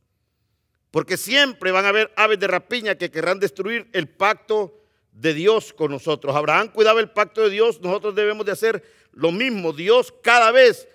[0.92, 4.80] Porque siempre van a haber aves de rapiña que querrán destruir el pacto
[5.12, 6.36] de Dios con nosotros.
[6.36, 9.74] Abraham cuidaba el pacto de Dios, nosotros debemos de hacer lo mismo.
[9.74, 10.88] Dios cada vez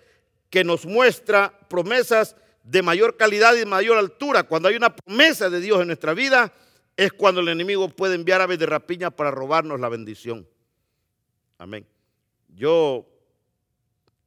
[0.50, 5.60] que nos muestra promesas de mayor calidad y mayor altura, cuando hay una promesa de
[5.60, 6.52] Dios en nuestra vida,
[6.96, 10.46] es cuando el enemigo puede enviar aves de rapiña para robarnos la bendición.
[11.58, 11.86] Amén.
[12.48, 13.06] Yo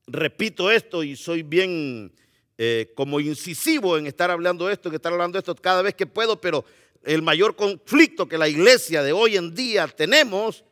[0.07, 2.13] repito esto y soy bien
[2.57, 6.39] eh, como incisivo en estar hablando esto, en estar hablando esto cada vez que puedo,
[6.41, 6.65] pero
[7.03, 10.65] el mayor conflicto que la iglesia de hoy en día tenemos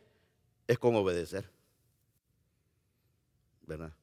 [0.68, 1.50] es con obedecer.
[3.66, 3.94] ¿Verdad?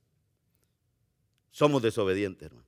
[1.50, 2.66] Somos desobedientes, hermano.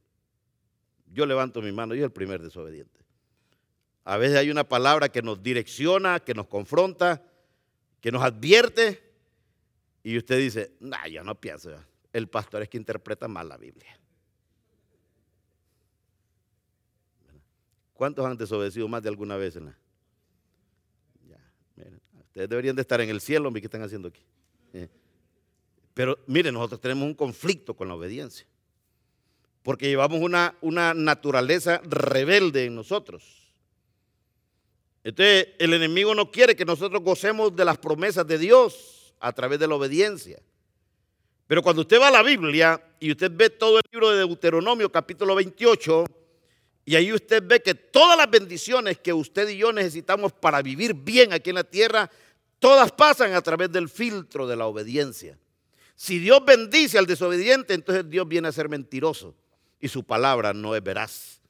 [1.13, 3.04] Yo levanto mi mano, yo el primer desobediente.
[4.05, 7.23] A veces hay una palabra que nos direcciona, que nos confronta,
[8.01, 9.03] que nos advierte,
[10.03, 11.75] y usted dice, no, yo no pienso.
[12.13, 13.99] El pastor es que interpreta mal la Biblia.
[17.95, 19.57] ¿Cuántos han desobedecido más de alguna vez?
[19.57, 19.79] En la...
[22.21, 24.23] ustedes deberían de estar en el cielo, ¿qué están haciendo aquí?
[24.75, 24.89] Eh.
[25.95, 28.47] Pero miren, nosotros tenemos un conflicto con la obediencia,
[29.63, 33.44] porque llevamos una, una naturaleza rebelde en nosotros.
[35.05, 39.59] Entonces, el enemigo no quiere que nosotros gocemos de las promesas de Dios a través
[39.59, 40.41] de la obediencia.
[41.47, 44.91] Pero cuando usted va a la Biblia y usted ve todo el libro de Deuteronomio
[44.91, 46.07] capítulo 28,
[46.87, 50.95] y ahí usted ve que todas las bendiciones que usted y yo necesitamos para vivir
[50.95, 52.11] bien aquí en la tierra,
[52.59, 55.39] todas pasan a través del filtro de la obediencia.
[55.95, 59.35] Si Dios bendice al desobediente, entonces Dios viene a ser mentiroso
[59.81, 61.41] y su palabra no es veraz.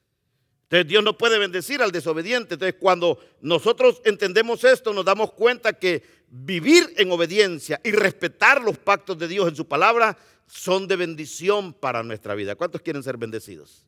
[0.64, 2.54] Entonces Dios no puede bendecir al desobediente.
[2.54, 8.78] Entonces cuando nosotros entendemos esto, nos damos cuenta que vivir en obediencia y respetar los
[8.78, 12.56] pactos de Dios en su palabra son de bendición para nuestra vida.
[12.56, 13.86] ¿Cuántos quieren ser bendecidos?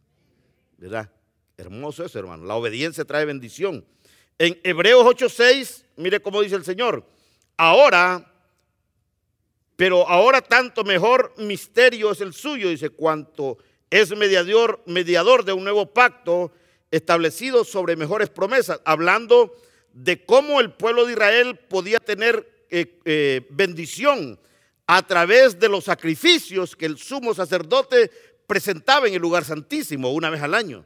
[0.77, 1.11] ¿Verdad?
[1.57, 2.45] Hermoso eso, hermano.
[2.45, 3.85] La obediencia trae bendición.
[4.39, 7.05] En Hebreos 8:6, mire cómo dice el Señor.
[7.57, 8.33] Ahora,
[9.77, 13.59] pero ahora tanto mejor misterio es el suyo, dice, cuanto
[13.91, 16.53] es mediador, mediador de un nuevo pacto
[16.97, 19.55] establecido sobre mejores promesas, hablando
[19.93, 24.39] de cómo el pueblo de Israel podía tener eh, eh, bendición
[24.87, 28.11] a través de los sacrificios que el sumo sacerdote
[28.47, 30.85] presentaba en el lugar santísimo una vez al año.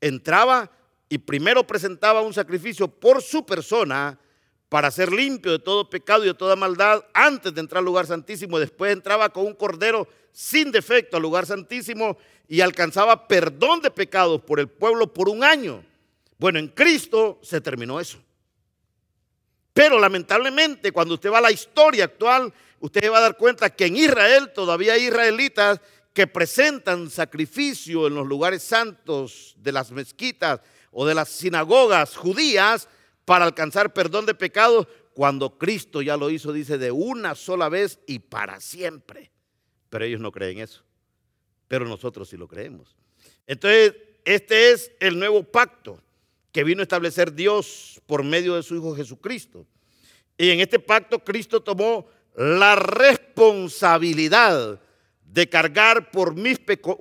[0.00, 0.70] Entraba
[1.08, 4.18] y primero presentaba un sacrificio por su persona
[4.68, 8.06] para ser limpio de todo pecado y de toda maldad antes de entrar al lugar
[8.06, 8.58] santísimo.
[8.58, 14.42] Después entraba con un cordero sin defecto al lugar santísimo y alcanzaba perdón de pecados
[14.42, 15.82] por el pueblo por un año.
[16.38, 18.18] Bueno, en Cristo se terminó eso.
[19.72, 23.86] Pero lamentablemente, cuando usted va a la historia actual, usted va a dar cuenta que
[23.86, 25.80] en Israel todavía hay israelitas
[26.12, 32.88] que presentan sacrificio en los lugares santos de las mezquitas o de las sinagogas judías
[33.28, 37.98] para alcanzar perdón de pecados, cuando Cristo ya lo hizo, dice, de una sola vez
[38.06, 39.30] y para siempre.
[39.90, 40.82] Pero ellos no creen eso
[41.68, 42.96] pero nosotros sí lo creemos.
[43.46, 46.02] Entonces, este es el nuevo pacto
[46.50, 49.66] que vino a establecer Dios por medio de su Hijo Jesucristo.
[50.36, 54.80] Y en este pacto Cristo tomó la responsabilidad
[55.22, 56.58] de cargar por mis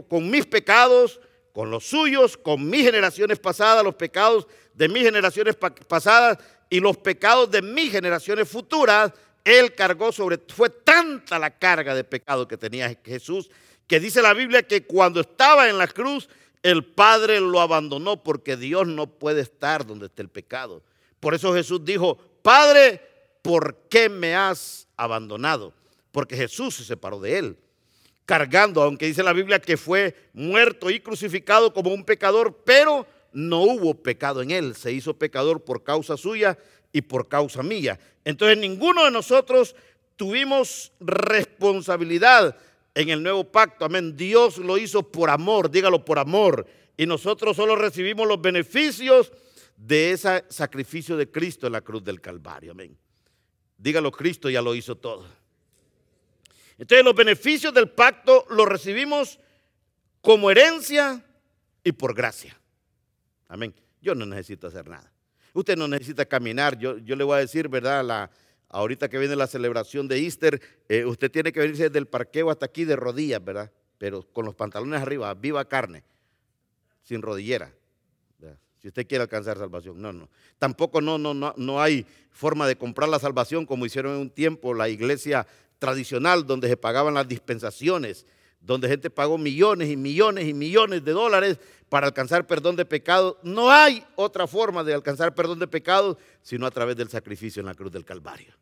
[0.09, 1.21] con mis pecados,
[1.57, 6.37] con los suyos, con mis generaciones pasadas, los pecados de mis generaciones pasadas
[6.69, 9.11] y los pecados de mis generaciones futuras.
[9.43, 13.49] Él cargó sobre, fue tanta la carga de pecado que tenía Jesús
[13.87, 16.29] que dice la Biblia que cuando estaba en la cruz,
[16.61, 20.83] el Padre lo abandonó porque Dios no puede estar donde está el pecado.
[21.19, 23.01] Por eso Jesús dijo, Padre,
[23.41, 25.73] ¿por qué me has abandonado?
[26.11, 27.57] Porque Jesús se separó de él,
[28.27, 33.61] cargando, aunque dice la Biblia que fue muerto y crucificado como un pecador, pero no
[33.61, 36.57] hubo pecado en él, se hizo pecador por causa suya
[36.91, 37.97] y por causa mía.
[38.25, 39.75] Entonces ninguno de nosotros
[40.17, 42.57] tuvimos responsabilidad
[42.93, 43.85] en el nuevo pacto.
[43.85, 44.17] Amén.
[44.17, 46.67] Dios lo hizo por amor, dígalo por amor.
[46.97, 49.31] Y nosotros solo recibimos los beneficios
[49.77, 52.71] de ese sacrificio de Cristo en la cruz del Calvario.
[52.73, 52.97] Amén.
[53.77, 55.25] Dígalo, Cristo ya lo hizo todo.
[56.77, 59.39] Entonces los beneficios del pacto los recibimos
[60.21, 61.23] como herencia
[61.83, 62.59] y por gracia.
[63.47, 63.73] Amén.
[64.01, 65.11] Yo no necesito hacer nada.
[65.53, 66.77] Usted no necesita caminar.
[66.77, 68.03] Yo, yo le voy a decir, ¿verdad?
[68.03, 68.29] La,
[68.69, 72.51] ahorita que viene la celebración de Easter, eh, usted tiene que venirse desde el parqueo
[72.51, 73.71] hasta aquí de rodillas, ¿verdad?
[73.97, 76.03] Pero con los pantalones arriba, viva carne,
[77.01, 77.73] sin rodillera.
[78.79, 80.29] Si usted quiere alcanzar salvación, no, no.
[80.59, 84.29] Tampoco no, no, no, no hay forma de comprar la salvación como hicieron en un
[84.29, 85.47] tiempo la iglesia
[85.79, 88.25] tradicional donde se pagaban las dispensaciones,
[88.59, 91.59] donde gente pagó millones y millones y millones de dólares
[91.89, 93.37] para alcanzar perdón de pecados.
[93.43, 97.67] No hay otra forma de alcanzar perdón de pecados sino a través del sacrificio en
[97.67, 98.53] la cruz del Calvario.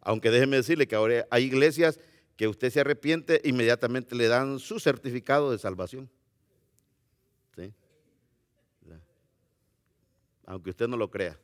[0.00, 1.98] Aunque déjeme decirle que ahora hay iglesias
[2.36, 6.10] que usted se arrepiente, inmediatamente le dan su certificado de salvación.
[10.44, 11.38] Aunque usted no lo crea.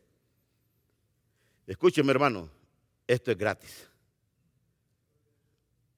[1.67, 2.51] Escúcheme, hermano,
[3.07, 3.89] esto es gratis.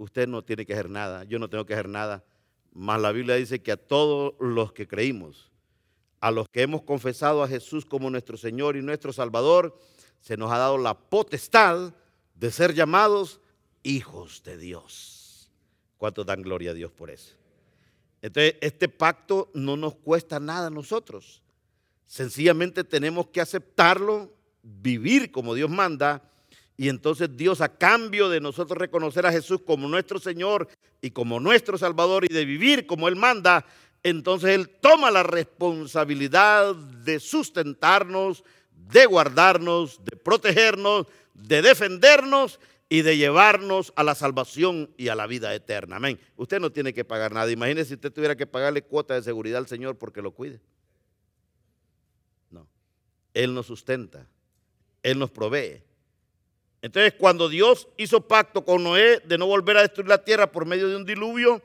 [0.01, 2.25] Usted no tiene que hacer nada, yo no tengo que hacer nada.
[2.73, 5.51] Más la Biblia dice que a todos los que creímos,
[6.21, 9.79] a los que hemos confesado a Jesús como nuestro Señor y nuestro Salvador,
[10.19, 11.93] se nos ha dado la potestad
[12.35, 13.43] de ser llamados
[13.83, 15.51] hijos de Dios.
[15.99, 17.35] ¿Cuántos dan gloria a Dios por eso?
[18.23, 21.43] Entonces, este pacto no nos cuesta nada a nosotros.
[22.07, 24.33] Sencillamente tenemos que aceptarlo,
[24.63, 26.23] vivir como Dios manda,
[26.81, 30.66] y entonces Dios a cambio de nosotros reconocer a Jesús como nuestro Señor
[31.03, 33.66] y como nuestro Salvador y de vivir como Él manda,
[34.03, 38.45] entonces Él toma la responsabilidad de sustentarnos,
[38.90, 45.27] de guardarnos, de protegernos, de defendernos y de llevarnos a la salvación y a la
[45.27, 45.97] vida eterna.
[45.97, 46.19] Amén.
[46.38, 47.53] Usted no tiene que pagar nada.
[47.53, 50.62] Imagínese si usted tuviera que pagarle cuota de seguridad al Señor porque lo cuide.
[52.51, 52.66] No.
[53.35, 54.27] Él nos sustenta.
[55.03, 55.83] Él nos provee.
[56.83, 60.66] Entonces, cuando Dios hizo pacto con Noé de no volver a destruir la tierra por
[60.66, 61.62] medio de un diluvio,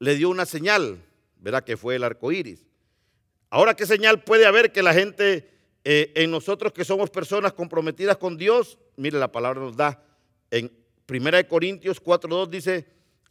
[0.00, 1.02] le dio una señal,
[1.38, 1.64] ¿verdad?
[1.64, 2.66] Que fue el arco iris.
[3.50, 5.48] Ahora, ¿qué señal puede haber que la gente
[5.84, 10.02] eh, en nosotros que somos personas comprometidas con Dios, mire, la palabra nos da
[10.50, 10.70] en
[11.08, 12.86] 1 Corintios 4.2 dice,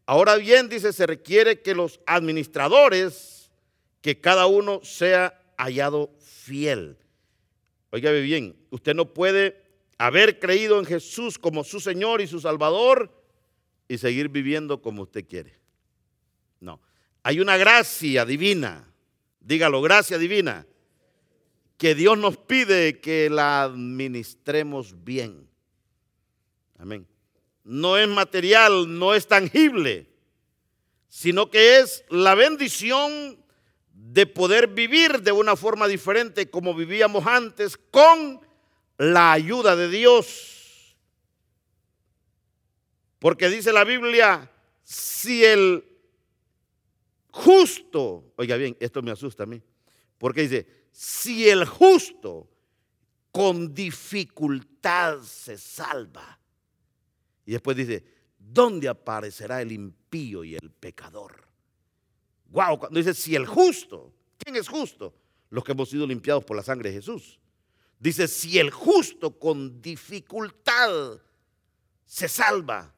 [0.06, 3.52] ahora bien, dice, se requiere que los administradores,
[4.02, 6.98] que cada uno sea hallado fiel.
[7.92, 9.67] Oiga bien, usted no puede
[9.98, 13.12] haber creído en Jesús como su Señor y su Salvador
[13.88, 15.60] y seguir viviendo como usted quiere.
[16.60, 16.82] No,
[17.24, 18.92] hay una gracia divina,
[19.40, 20.66] dígalo, gracia divina,
[21.78, 25.48] que Dios nos pide que la administremos bien.
[26.78, 27.08] Amén.
[27.64, 30.10] No es material, no es tangible,
[31.10, 33.38] sino que es la bendición
[33.92, 38.47] de poder vivir de una forma diferente como vivíamos antes con
[38.98, 40.96] la ayuda de Dios.
[43.20, 44.52] Porque dice la Biblia,
[44.84, 45.84] si el
[47.32, 49.62] justo, oiga bien, esto me asusta a mí,
[50.18, 52.50] porque dice, si el justo
[53.32, 56.40] con dificultad se salva.
[57.46, 58.04] Y después dice,
[58.38, 61.48] ¿dónde aparecerá el impío y el pecador?
[62.50, 65.14] Wow, cuando dice, si el justo, ¿quién es justo?
[65.50, 67.40] Los que hemos sido limpiados por la sangre de Jesús.
[68.00, 71.20] Dice, si el justo con dificultad
[72.06, 72.94] se salva.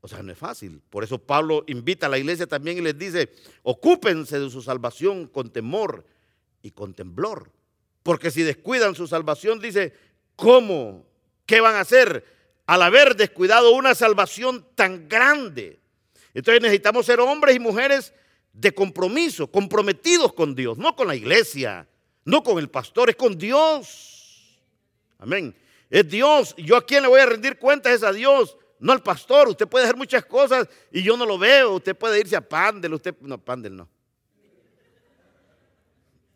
[0.00, 0.82] O sea, no es fácil.
[0.90, 5.28] Por eso Pablo invita a la iglesia también y les dice, ocúpense de su salvación
[5.28, 6.04] con temor
[6.60, 7.50] y con temblor.
[8.02, 9.94] Porque si descuidan su salvación, dice,
[10.34, 11.06] ¿cómo?
[11.46, 12.24] ¿Qué van a hacer
[12.66, 15.80] al haber descuidado una salvación tan grande?
[16.34, 18.12] Entonces necesitamos ser hombres y mujeres
[18.52, 21.86] de compromiso, comprometidos con Dios, no con la iglesia,
[22.24, 24.60] no con el pastor, es con Dios.
[25.18, 25.54] Amén.
[25.90, 26.54] Es Dios.
[26.56, 29.48] Yo a quién le voy a rendir cuentas es a Dios, no al pastor.
[29.48, 31.74] Usted puede hacer muchas cosas y yo no lo veo.
[31.74, 33.88] Usted puede irse a Pandel, usted no, Pandel no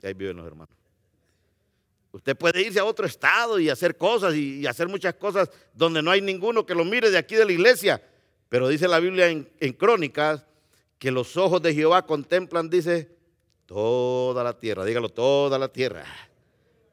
[0.06, 0.74] ahí viven los hermanos.
[2.12, 6.10] Usted puede irse a otro estado y hacer cosas y, hacer muchas cosas donde no
[6.10, 8.02] hay ninguno que lo mire de aquí de la iglesia.
[8.48, 10.46] Pero dice la Biblia en, Crónicas
[10.98, 13.15] que los ojos de Jehová contemplan, dice,
[13.66, 14.84] toda la tierra.
[14.84, 16.04] Dígalo, toda la tierra.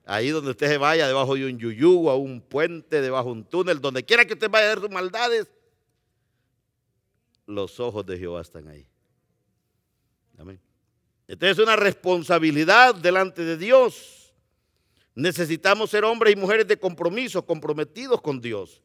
[0.05, 3.45] Ahí donde usted se vaya, debajo de un yuyú, a un puente, debajo de un
[3.45, 5.47] túnel, donde quiera que usted vaya a ver sus maldades,
[7.45, 8.85] los ojos de Jehová están ahí.
[10.37, 10.59] Amén.
[11.27, 14.33] Entonces es una responsabilidad delante de Dios.
[15.15, 18.81] Necesitamos ser hombres y mujeres de compromiso, comprometidos con Dios.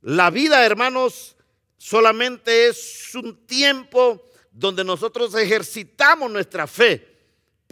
[0.00, 1.36] La vida, hermanos,
[1.76, 7.13] solamente es un tiempo donde nosotros ejercitamos nuestra fe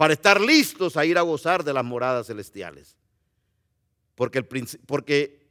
[0.03, 2.97] para estar listos a ir a gozar de las moradas celestiales.
[4.15, 5.47] Porque el, porque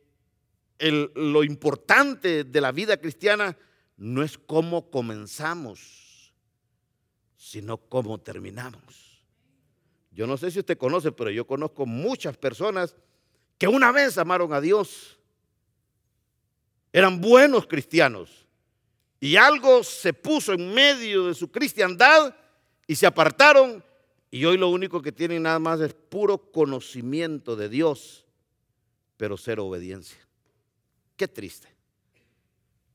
[1.14, 3.56] lo importante de la vida cristiana
[3.96, 6.34] no es cómo comenzamos,
[7.34, 9.24] sino cómo terminamos.
[10.10, 12.94] Yo no sé si usted conoce, pero yo conozco muchas personas
[13.56, 15.18] que una vez amaron a Dios,
[16.92, 18.46] eran buenos cristianos,
[19.18, 22.36] y algo se puso en medio de su cristiandad
[22.86, 23.82] y se apartaron,
[24.34, 28.24] y hoy lo único que tienen nada más es puro conocimiento de Dios,
[29.18, 30.16] pero cero obediencia.
[31.18, 31.68] Qué triste.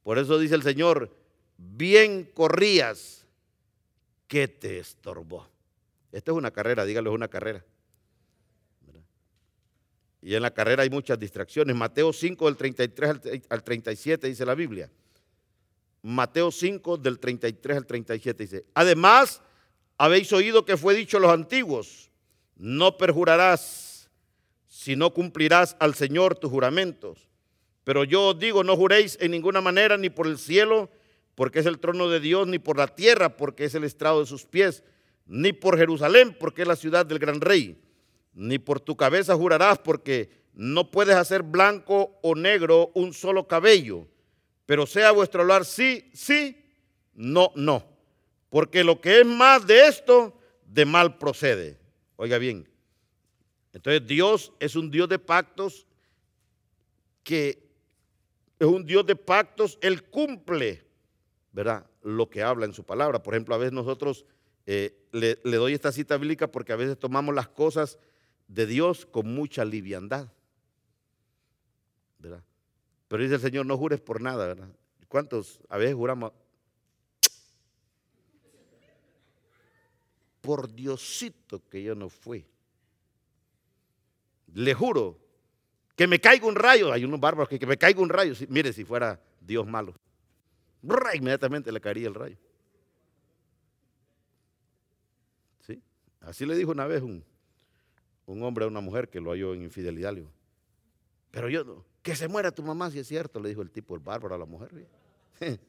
[0.01, 1.15] Por eso dice el Señor,
[1.55, 3.23] bien corrías,
[4.27, 5.47] ¿qué te estorbó?
[6.11, 7.63] Esta es una carrera, dígalo, es una carrera.
[10.23, 11.75] Y en la carrera hay muchas distracciones.
[11.75, 14.89] Mateo 5 del 33 al 37 dice la Biblia.
[16.01, 19.43] Mateo 5 del 33 al 37 dice, además
[19.97, 22.09] habéis oído que fue dicho a los antiguos,
[22.55, 24.09] no perjurarás
[24.67, 27.27] si no cumplirás al Señor tus juramentos.
[27.83, 30.89] Pero yo os digo, no juréis en ninguna manera ni por el cielo,
[31.35, 34.25] porque es el trono de Dios, ni por la tierra, porque es el estrado de
[34.25, 34.83] sus pies,
[35.25, 37.77] ni por Jerusalén, porque es la ciudad del gran rey
[38.37, 44.07] ni por tu cabeza jurarás, porque no puedes hacer blanco o negro un solo cabello,
[44.67, 46.55] pero sea vuestro hablar sí, sí,
[47.15, 47.83] no, no.
[48.49, 51.77] Porque lo que es más de esto, de mal procede.
[52.15, 52.67] Oiga bien,
[53.73, 55.85] entonces Dios es un Dios de pactos
[57.23, 57.67] que
[58.59, 60.83] es un Dios de pactos, Él cumple,
[61.51, 61.85] ¿verdad?
[62.01, 63.21] Lo que habla en su palabra.
[63.21, 64.25] Por ejemplo, a veces nosotros
[64.65, 67.99] eh, le, le doy esta cita bíblica porque a veces tomamos las cosas
[68.47, 70.29] de Dios con mucha liviandad.
[72.19, 72.43] ¿verdad?
[73.07, 74.69] Pero dice el Señor, no jures por nada, ¿verdad?
[75.07, 76.33] ¿Cuántos a veces juramos?
[80.47, 82.45] Por Diosito que yo no fui.
[84.53, 85.19] Le juro
[85.93, 86.93] que me caiga un rayo.
[86.93, 88.33] Hay unos bárbaros que, que me caiga un rayo.
[88.47, 89.93] mire, si fuera Dios malo.
[91.13, 92.37] Inmediatamente le caería el rayo.
[95.65, 95.81] ¿Sí?
[96.21, 97.25] Así le dijo una vez un,
[98.25, 100.13] un hombre a una mujer que lo halló en infidelidad.
[100.13, 100.31] Le dijo,
[101.29, 103.95] pero yo, no, que se muera tu mamá, si es cierto, le dijo el tipo,
[103.95, 104.87] el bárbaro a la mujer.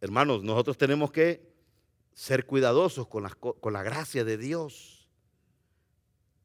[0.00, 1.54] Hermanos, nosotros tenemos que
[2.16, 3.22] ser cuidadosos con,
[3.72, 5.06] la gracia de Dios,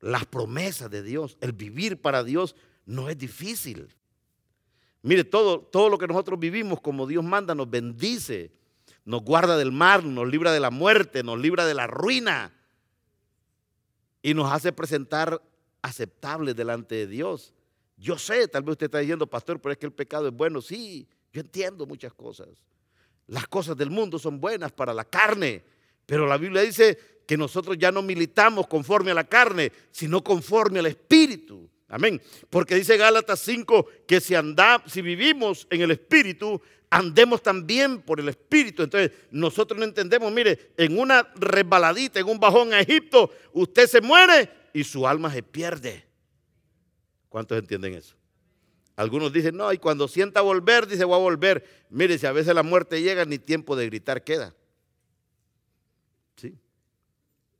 [0.01, 3.87] las promesas de Dios, el vivir para Dios no es difícil.
[5.01, 8.51] Mire, todo, todo lo que nosotros vivimos como Dios manda nos bendice,
[9.05, 12.53] nos guarda del mar, nos libra de la muerte, nos libra de la ruina
[14.21, 15.41] y nos hace presentar
[15.81, 17.53] aceptables delante de Dios.
[17.95, 20.61] Yo sé, tal vez usted está diciendo, pastor, pero es que el pecado es bueno.
[20.61, 22.49] Sí, yo entiendo muchas cosas.
[23.31, 25.63] Las cosas del mundo son buenas para la carne,
[26.05, 30.79] pero la Biblia dice que nosotros ya no militamos conforme a la carne, sino conforme
[30.79, 31.69] al Espíritu.
[31.87, 32.21] Amén.
[32.49, 38.19] Porque dice Gálatas 5 que si, anda, si vivimos en el Espíritu, andemos también por
[38.19, 38.83] el Espíritu.
[38.83, 44.01] Entonces, nosotros no entendemos, mire, en una resbaladita, en un bajón a Egipto, usted se
[44.01, 46.05] muere y su alma se pierde.
[47.29, 48.20] ¿Cuántos entienden eso?
[49.01, 51.65] Algunos dicen, no, y cuando sienta volver, dice, voy a volver.
[51.89, 54.53] Mire, si a veces la muerte llega, ni tiempo de gritar queda.
[56.35, 56.55] ¿Sí?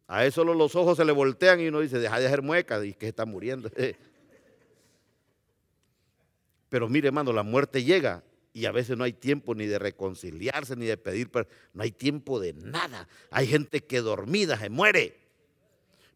[0.05, 2.93] A eso los ojos se le voltean y uno dice, deja de hacer muecas y
[2.93, 3.71] que está muriendo.
[6.69, 8.23] Pero mire, hermano, la muerte llega
[8.53, 11.31] y a veces no hay tiempo ni de reconciliarse, ni de pedir,
[11.73, 13.07] no hay tiempo de nada.
[13.31, 15.17] Hay gente que dormida se muere.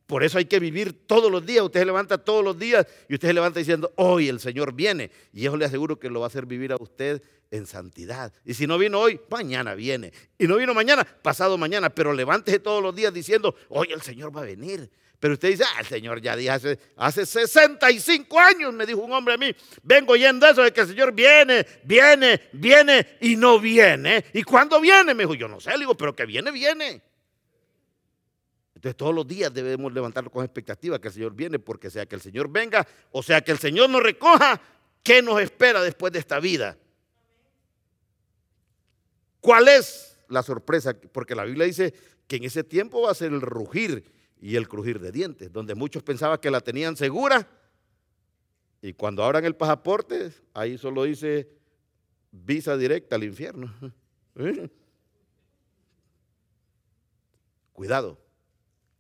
[0.06, 1.64] Por eso hay que vivir todos los días.
[1.64, 5.10] Usted se levanta todos los días y usted se levanta diciendo, hoy el Señor viene.
[5.34, 8.32] Y eso le aseguro que lo va a hacer vivir a usted en santidad.
[8.44, 10.14] Y si no vino hoy, mañana viene.
[10.38, 11.90] Y no vino mañana, pasado mañana.
[11.90, 14.90] Pero levántese todos los días diciendo, hoy el Señor va a venir.
[15.20, 19.12] Pero usted dice, ah, el Señor ya dijo hace, hace 65 años, me dijo un
[19.12, 23.60] hombre a mí, vengo oyendo eso de que el Señor viene, viene, viene y no
[23.60, 24.26] viene.
[24.34, 25.16] ¿Y cuándo viene?
[25.16, 27.02] Me dijo, yo no sé, le digo, pero que viene, viene.
[28.76, 32.16] Entonces todos los días debemos levantarnos con expectativa que el Señor viene, porque sea que
[32.16, 34.62] el Señor venga, o sea que el Señor nos recoja,
[35.02, 36.78] ¿qué nos espera después de esta vida?
[39.40, 40.94] ¿Cuál es la sorpresa?
[40.94, 41.94] Porque la Biblia dice
[42.28, 44.04] que en ese tiempo va a ser el rugir
[44.42, 47.48] y el crujir de dientes, donde muchos pensaban que la tenían segura
[48.82, 51.50] y cuando abran el pasaporte, ahí solo dice
[52.32, 53.74] visa directa al infierno.
[54.36, 54.70] ¿Eh?
[57.74, 58.20] Cuidado,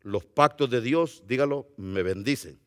[0.05, 2.59] los pactos de Dios, dígalo, me bendicen.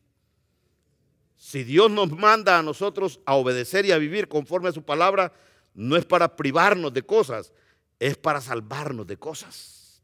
[1.37, 5.31] Si Dios nos manda a nosotros a obedecer y a vivir conforme a su palabra,
[5.73, 7.53] no es para privarnos de cosas,
[7.97, 10.03] es para salvarnos de cosas.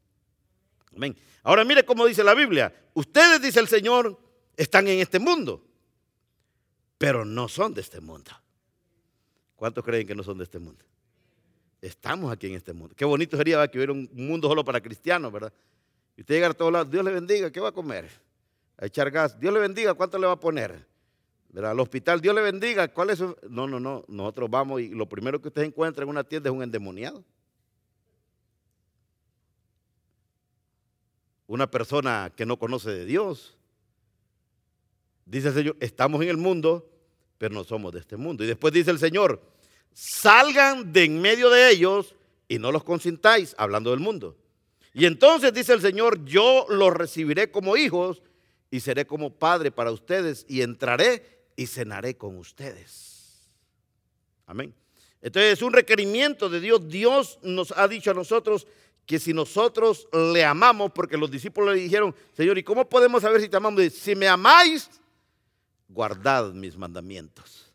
[0.96, 1.14] Amén.
[1.44, 2.74] Ahora mire cómo dice la Biblia.
[2.94, 4.18] Ustedes, dice el Señor,
[4.56, 5.62] están en este mundo.
[6.98, 8.32] pero no son de este mundo.
[9.58, 10.86] ¿Cuántos creen que no son de este mundo?
[11.82, 12.96] Estamos aquí en este mundo.
[12.96, 15.52] Qué bonito sería que hubiera un mundo solo para cristianos, ¿verdad?
[16.18, 18.10] Y usted llega a todos lados, Dios le bendiga, ¿qué va a comer?
[18.78, 20.86] A echar gas, Dios le bendiga, ¿cuánto le va a poner?
[21.50, 21.72] ¿Verdad?
[21.72, 23.36] Al hospital, Dios le bendiga, ¿cuál es su...
[23.50, 26.56] No, no, no, nosotros vamos y lo primero que usted encuentra en una tienda es
[26.56, 27.24] un endemoniado.
[31.48, 33.58] Una persona que no conoce de Dios.
[35.26, 36.90] Dice el Señor, estamos en el mundo,
[37.38, 38.44] pero no somos de este mundo.
[38.44, 39.42] Y después dice el Señor,
[39.94, 42.16] salgan de en medio de ellos
[42.48, 44.36] y no los consintáis, hablando del mundo.
[44.98, 48.24] Y entonces dice el Señor, yo los recibiré como hijos
[48.72, 53.52] y seré como padre para ustedes y entraré y cenaré con ustedes.
[54.46, 54.74] Amén.
[55.22, 56.88] Entonces es un requerimiento de Dios.
[56.88, 58.68] Dios nos ha dicho a nosotros
[59.06, 63.42] que si nosotros le amamos, porque los discípulos le dijeron, Señor, ¿y cómo podemos saber
[63.42, 63.84] si te amamos?
[63.92, 64.90] Si me amáis,
[65.90, 67.70] guardad mis mandamientos.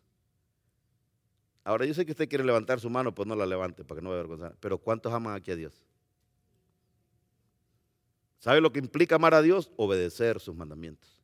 [1.65, 4.05] Ahora yo sé que usted quiere levantar su mano, pues no la levante para que
[4.05, 4.57] no vea avergonzar.
[4.59, 5.75] Pero ¿cuántos aman aquí a Dios?
[8.41, 9.71] ¿Sabe lo que implica amar a Dios?
[9.77, 11.23] Obedecer sus mandamientos.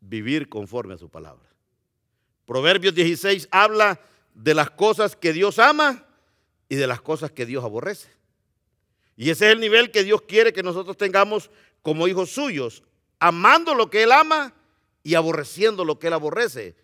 [0.00, 1.46] Vivir conforme a su palabra.
[2.46, 4.00] Proverbios 16 habla
[4.32, 6.06] de las cosas que Dios ama
[6.68, 8.08] y de las cosas que Dios aborrece.
[9.16, 11.50] Y ese es el nivel que Dios quiere que nosotros tengamos
[11.82, 12.82] como hijos suyos,
[13.18, 14.54] amando lo que Él ama
[15.02, 16.76] y aborreciendo lo que Él aborrece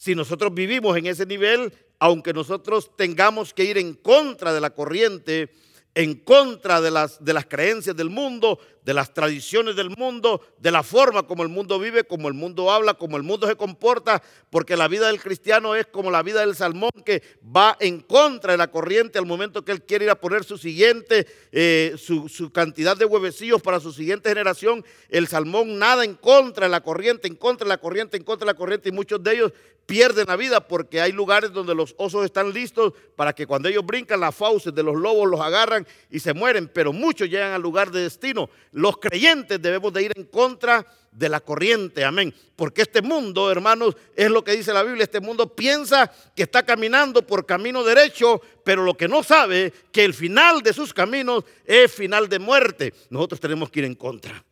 [0.00, 4.70] si nosotros vivimos en ese nivel, aunque nosotros tengamos que ir en contra de la
[4.70, 5.52] corriente,
[5.94, 10.70] en contra de las, de las creencias del mundo, de las tradiciones del mundo, de
[10.70, 14.22] la forma como el mundo vive, como el mundo habla, como el mundo se comporta,
[14.50, 18.52] porque la vida del cristiano es como la vida del salmón que va en contra
[18.52, 22.28] de la corriente al momento que él quiere ir a poner su siguiente, eh, su,
[22.28, 24.84] su, cantidad de huevecillos para su siguiente generación.
[25.08, 28.46] El salmón nada en contra de la corriente, en contra de la corriente, en contra
[28.46, 29.52] de la corriente, y muchos de ellos
[29.90, 33.84] pierden la vida porque hay lugares donde los osos están listos para que cuando ellos
[33.84, 35.79] brincan las fauces de los lobos los agarran
[36.10, 38.50] y se mueren, pero muchos llegan al lugar de destino.
[38.72, 42.34] Los creyentes debemos de ir en contra de la corriente, amén.
[42.56, 46.64] Porque este mundo, hermanos, es lo que dice la Biblia, este mundo piensa que está
[46.64, 51.44] caminando por camino derecho, pero lo que no sabe que el final de sus caminos
[51.64, 52.94] es final de muerte.
[53.10, 54.44] Nosotros tenemos que ir en contra.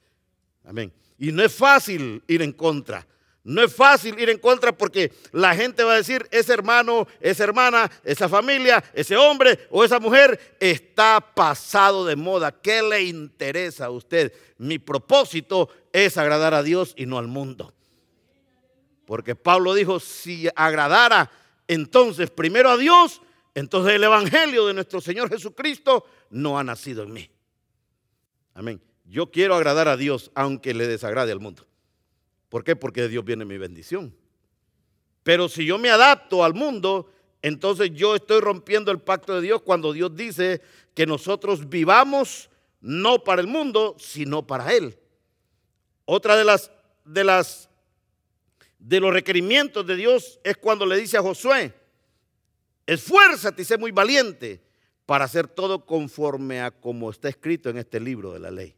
[0.64, 0.92] Amén.
[1.18, 3.06] Y no es fácil ir en contra.
[3.48, 7.44] No es fácil ir en contra porque la gente va a decir, ese hermano, esa
[7.44, 12.52] hermana, esa familia, ese hombre o esa mujer está pasado de moda.
[12.52, 14.34] ¿Qué le interesa a usted?
[14.58, 17.72] Mi propósito es agradar a Dios y no al mundo.
[19.06, 21.30] Porque Pablo dijo, si agradara
[21.66, 23.22] entonces primero a Dios,
[23.54, 27.30] entonces el Evangelio de nuestro Señor Jesucristo no ha nacido en mí.
[28.52, 28.82] Amén.
[29.06, 31.66] Yo quiero agradar a Dios aunque le desagrade al mundo.
[32.48, 32.76] ¿Por qué?
[32.76, 34.14] Porque de Dios viene mi bendición.
[35.22, 37.10] Pero si yo me adapto al mundo,
[37.42, 40.62] entonces yo estoy rompiendo el pacto de Dios cuando Dios dice
[40.94, 44.98] que nosotros vivamos no para el mundo, sino para Él.
[46.04, 46.70] Otra de las
[47.04, 47.68] de las
[48.78, 51.74] de los requerimientos de Dios es cuando le dice a Josué,
[52.86, 54.62] esfuérzate y sé muy valiente
[55.04, 58.76] para hacer todo conforme a como está escrito en este libro de la ley.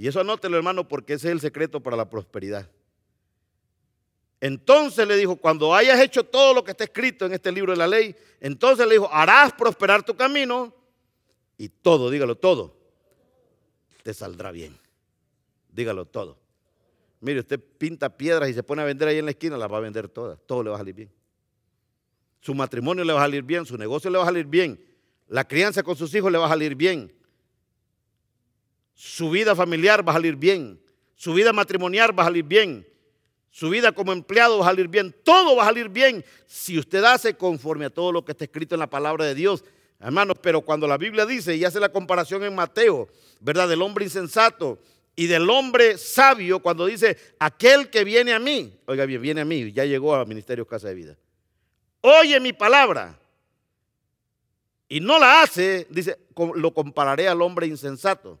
[0.00, 2.66] Y eso anótelo, hermano, porque ese es el secreto para la prosperidad.
[4.40, 7.76] Entonces le dijo, cuando hayas hecho todo lo que está escrito en este libro de
[7.76, 10.74] la ley, entonces le dijo, harás prosperar tu camino
[11.58, 12.74] y todo, dígalo todo,
[14.02, 14.74] te saldrá bien.
[15.70, 16.38] Dígalo todo.
[17.20, 19.76] Mire, usted pinta piedras y se pone a vender ahí en la esquina, las va
[19.76, 21.12] a vender todas, todo le va a salir bien.
[22.40, 24.82] Su matrimonio le va a salir bien, su negocio le va a salir bien,
[25.28, 27.12] la crianza con sus hijos le va a salir bien,
[29.00, 30.78] su vida familiar va a salir bien,
[31.14, 32.86] su vida matrimonial va a salir bien,
[33.48, 36.22] su vida como empleado va a salir bien, todo va a salir bien.
[36.46, 39.64] Si usted hace conforme a todo lo que está escrito en la palabra de Dios.
[40.00, 43.08] Hermanos, pero cuando la Biblia dice y hace la comparación en Mateo,
[43.40, 43.70] ¿verdad?
[43.70, 44.78] Del hombre insensato
[45.16, 49.46] y del hombre sabio, cuando dice, aquel que viene a mí, oiga bien, viene a
[49.46, 51.16] mí, ya llegó al Ministerio Casa de Vida,
[52.02, 53.18] oye mi palabra
[54.90, 56.18] y no la hace, dice,
[56.54, 58.38] lo compararé al hombre insensato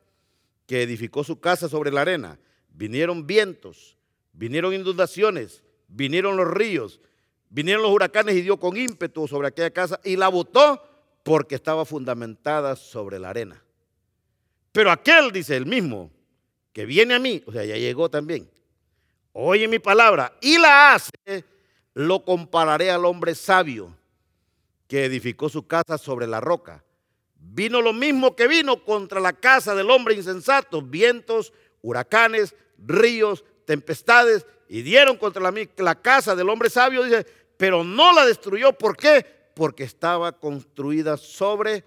[0.70, 3.96] que edificó su casa sobre la arena, vinieron vientos,
[4.32, 7.00] vinieron inundaciones, vinieron los ríos,
[7.48, 10.80] vinieron los huracanes y dio con ímpetu sobre aquella casa y la botó
[11.24, 13.60] porque estaba fundamentada sobre la arena.
[14.70, 16.12] Pero aquel, dice el mismo,
[16.72, 18.48] que viene a mí, o sea, ya llegó también,
[19.32, 21.44] oye mi palabra y la hace,
[21.94, 23.92] lo compararé al hombre sabio
[24.86, 26.84] que edificó su casa sobre la roca.
[27.40, 34.46] Vino lo mismo que vino contra la casa del hombre insensato, vientos, huracanes, ríos, tempestades
[34.68, 35.42] y dieron contra
[35.76, 37.26] la, casa del hombre sabio, dice,
[37.56, 38.72] pero no la destruyó.
[38.72, 39.24] ¿Por qué?
[39.54, 41.84] Porque estaba construida sobre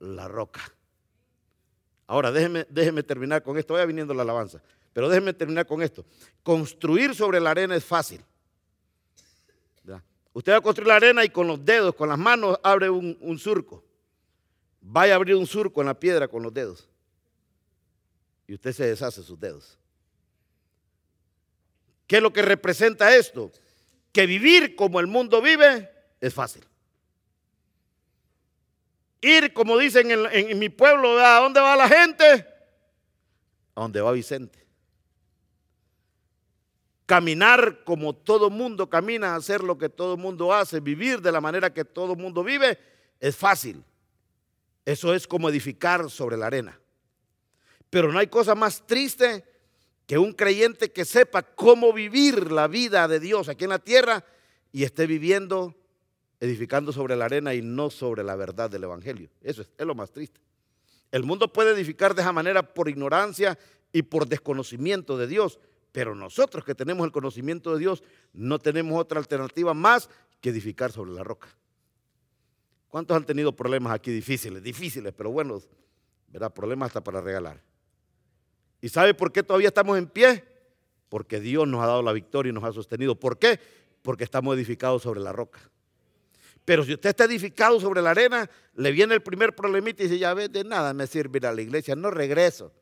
[0.00, 0.60] la roca.
[2.06, 3.74] Ahora, déjeme, déjeme terminar con esto.
[3.74, 4.60] Vaya viniendo la alabanza.
[4.92, 6.04] Pero déjeme terminar con esto.
[6.42, 8.20] Construir sobre la arena es fácil.
[10.32, 13.38] Usted va a construir la arena y con los dedos, con las manos, abre un,
[13.38, 13.82] surco.
[14.80, 16.88] Vaya a abrir un surco en la piedra con los dedos.
[18.46, 19.78] Y usted se deshace sus dedos.
[22.06, 23.52] ¿Qué es lo que representa esto?
[24.12, 26.64] Que vivir como el mundo vive es fácil.
[29.20, 32.46] Ir, como dicen en, mi pueblo, ¿a dónde va la gente?
[33.74, 34.60] A dónde va Vicente
[37.10, 41.74] caminar como todo mundo camina, hacer lo que todo mundo hace, vivir de la manera
[41.74, 42.78] que todo mundo vive,
[43.18, 43.82] es fácil.
[44.84, 46.80] Eso es como edificar sobre la arena.
[47.90, 49.44] Pero no hay cosa más triste
[50.06, 54.24] que un creyente que sepa cómo vivir la vida de Dios aquí en la tierra
[54.72, 55.76] y esté viviendo,
[56.40, 59.30] edificando sobre la arena y no sobre la verdad del Evangelio.
[59.40, 60.40] Eso es, lo más triste.
[61.12, 63.58] El mundo puede edificar de esa manera por ignorancia
[63.92, 65.58] y por desconocimiento de Dios,
[65.92, 68.02] pero nosotros que tenemos el conocimiento de Dios,
[68.32, 70.08] no tenemos otra alternativa más
[70.40, 71.48] que edificar sobre la roca.
[72.90, 74.62] ¿Cuántos han tenido problemas aquí difíciles?
[74.62, 75.68] Difíciles, pero buenos,
[76.28, 76.52] ¿verdad?
[76.52, 77.62] Problemas hasta para regalar.
[78.82, 80.44] ¿Y sabe por qué todavía estamos en pie?
[81.08, 83.14] Porque Dios nos ha dado la victoria y nos ha sostenido.
[83.14, 83.58] ¿Por qué?
[84.02, 85.60] Porque estamos edificados sobre la roca.
[86.66, 90.18] Pero si usted está edificado sobre la arena, le viene el primer problemita y dice,
[90.18, 92.72] ya ves, de nada me sirve ir a la iglesia, no regreso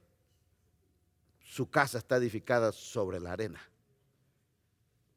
[1.58, 3.60] su casa está edificada sobre la arena.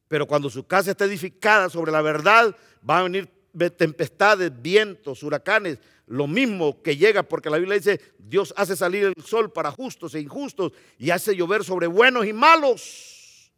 [0.07, 3.29] Pero cuando su casa está edificada sobre la verdad, van a venir
[3.77, 9.23] tempestades, vientos, huracanes, lo mismo que llega, porque la Biblia dice, Dios hace salir el
[9.23, 13.51] sol para justos e injustos y hace llover sobre buenos y malos.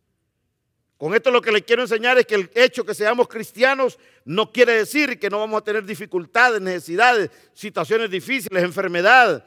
[0.98, 4.52] Con esto lo que le quiero enseñar es que el hecho que seamos cristianos no
[4.52, 9.44] quiere decir que no vamos a tener dificultades, necesidades, situaciones difíciles, enfermedad,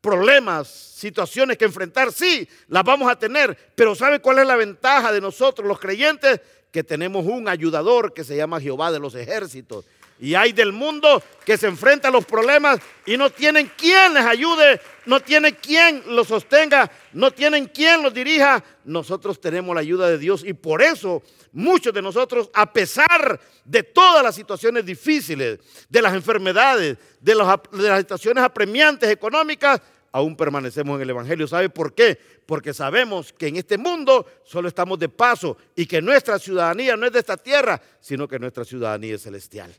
[0.00, 5.10] problemas, situaciones que enfrentar, sí, las vamos a tener, pero ¿sabe cuál es la ventaja
[5.10, 6.40] de nosotros los creyentes?
[6.72, 9.84] Que tenemos un ayudador que se llama Jehová de los ejércitos.
[10.18, 14.24] Y hay del mundo que se enfrenta a los problemas y no tienen quien les
[14.24, 18.62] ayude, no tienen quien los sostenga, no tienen quien los dirija.
[18.84, 23.82] Nosotros tenemos la ayuda de Dios y por eso muchos de nosotros, a pesar de
[23.82, 25.58] todas las situaciones difíciles,
[25.88, 27.34] de las enfermedades, de,
[27.72, 29.80] de las situaciones apremiantes económicas,
[30.12, 31.48] aún permanecemos en el Evangelio.
[31.48, 32.18] ¿Sabe por qué?
[32.46, 37.06] Porque sabemos que en este mundo solo estamos de paso y que nuestra ciudadanía no
[37.06, 39.74] es de esta tierra, sino que nuestra ciudadanía es celestial.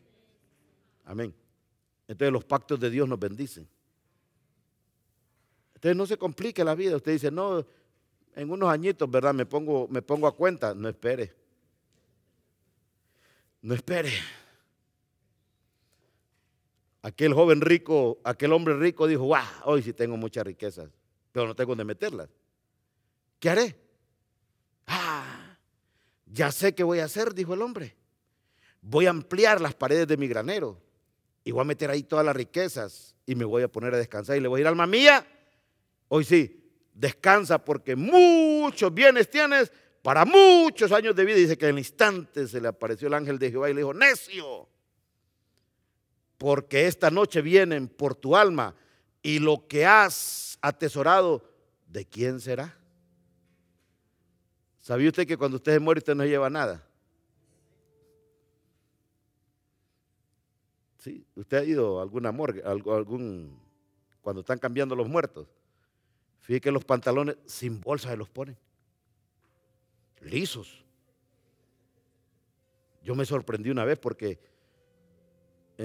[1.06, 1.34] Amén.
[2.08, 3.68] Entonces los pactos de Dios nos bendicen.
[5.76, 6.96] Entonces no se complique la vida.
[6.96, 7.66] Usted dice, no,
[8.36, 9.34] en unos añitos, ¿verdad?
[9.34, 10.74] Me pongo, me pongo a cuenta.
[10.74, 11.34] No espere.
[13.62, 14.12] No espere.
[17.04, 20.90] Aquel joven rico, aquel hombre rico dijo, wow, hoy sí tengo muchas riquezas,
[21.34, 22.30] pero no tengo donde meterlas.
[23.40, 23.76] ¿Qué haré?
[24.88, 25.58] Ah,
[26.26, 27.98] ya sé qué voy a hacer, dijo el hombre.
[28.82, 30.82] Voy a ampliar las paredes de mi granero
[31.44, 34.38] y voy a meter ahí todas las riquezas y me voy a poner a descansar
[34.38, 35.28] y le voy a ir, alma mía,
[36.08, 41.36] hoy sí, descansa porque muchos bienes tienes para muchos años de vida.
[41.36, 43.94] Dice que en el instante se le apareció el ángel de Jehová y le dijo,
[43.94, 44.70] necio,
[46.38, 48.76] porque esta noche vienen por tu alma
[49.22, 51.44] y lo que has atesorado,
[51.88, 52.78] ¿de quién será?
[54.82, 56.86] ¿Sabía usted que cuando usted se muere usted no lleva nada?
[60.98, 63.60] Sí, usted ha ido a alguna morgue, algún,
[64.22, 65.48] cuando están cambiando los muertos.
[66.42, 68.58] Fíjese que los pantalones sin bolsa se los ponen.
[70.22, 70.84] Lisos.
[73.02, 74.40] Yo me sorprendí una vez porque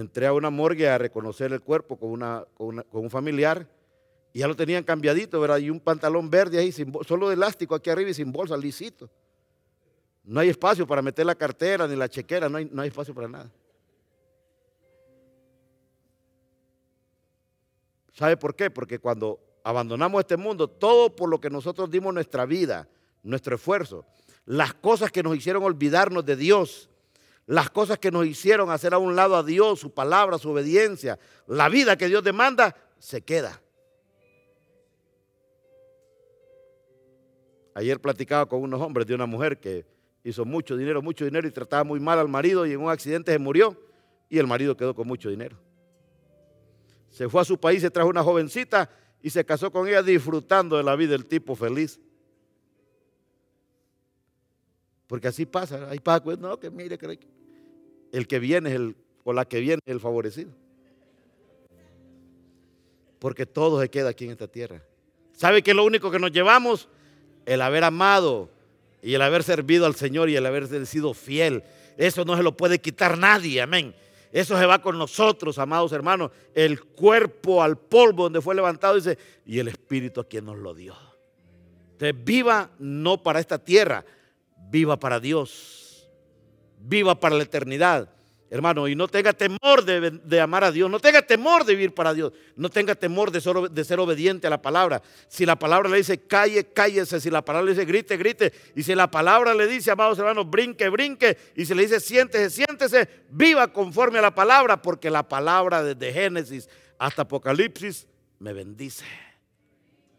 [0.01, 3.67] entré a una morgue a reconocer el cuerpo con, una, con, un familiar
[4.33, 5.59] y ya lo tenían cambiadito, ¿verdad?
[5.59, 9.11] Y un pantalón verde ahí, solo de elástico aquí arriba y sin bolsa, lisito.
[10.23, 13.13] No hay espacio para meter la cartera ni la chequera, no hay, no hay espacio
[13.13, 13.51] para nada.
[18.13, 18.71] ¿Sabe por qué?
[18.71, 22.89] Porque cuando abandonamos este mundo, todo por lo que nosotros dimos nuestra vida,
[23.25, 24.05] nuestro esfuerzo,
[24.45, 26.89] las cosas que nos hicieron olvidarnos de Dios,
[27.49, 31.19] las cosas que nos hicieron hacer a un lado a Dios, su palabra, su obediencia,
[31.47, 33.59] la vida que Dios demanda, se queda.
[37.73, 39.87] Ayer platicaba con unos hombres de una mujer que
[40.25, 43.33] hizo mucho dinero, mucho dinero y trataba muy mal al marido y en un accidente
[43.33, 43.81] se murió
[44.29, 45.57] y el marido quedó con mucho dinero.
[47.09, 48.91] Se fue a su país, se trajo una jovencita
[49.23, 51.99] y se casó con ella disfrutando de la vida del tipo feliz.
[55.07, 55.89] Porque así pasa.
[55.89, 57.38] Hay Paco, no, que mire, que
[58.13, 60.51] el que viene es el, o la que viene el favorecido.
[63.19, 64.83] Porque todo se queda aquí en esta tierra.
[65.33, 66.89] ¿Sabe qué es lo único que nos llevamos?
[67.47, 68.51] El haber amado
[69.03, 71.63] y el haber servido al Señor y el haber sido fiel.
[71.97, 73.95] Eso no se lo puede quitar nadie, amén.
[74.31, 76.31] Eso se va con nosotros, amados hermanos.
[76.55, 80.75] El cuerpo al polvo donde fue levantado, dice, y el espíritu a quien nos lo
[80.75, 80.95] dio.
[81.93, 84.05] Entonces, viva no para esta tierra,
[84.71, 85.88] viva para Dios.
[86.81, 88.09] Viva para la eternidad.
[88.51, 92.15] Hermano, y no tenga temor de, amar a Dios, no tenga temor de vivir para
[92.15, 95.03] Dios, no tenga temor de ser, de ser, obediente a la palabra.
[95.29, 98.83] Si la palabra le dice calle, cállese, si la palabra le dice grite, grite, y
[98.83, 103.07] si la palabra le dice, amados hermanos, brinque, brinque, y si le dice siéntese, siéntese,
[103.29, 108.07] viva conforme a la palabra, porque la palabra desde Génesis hasta Apocalipsis
[108.39, 109.05] me bendice.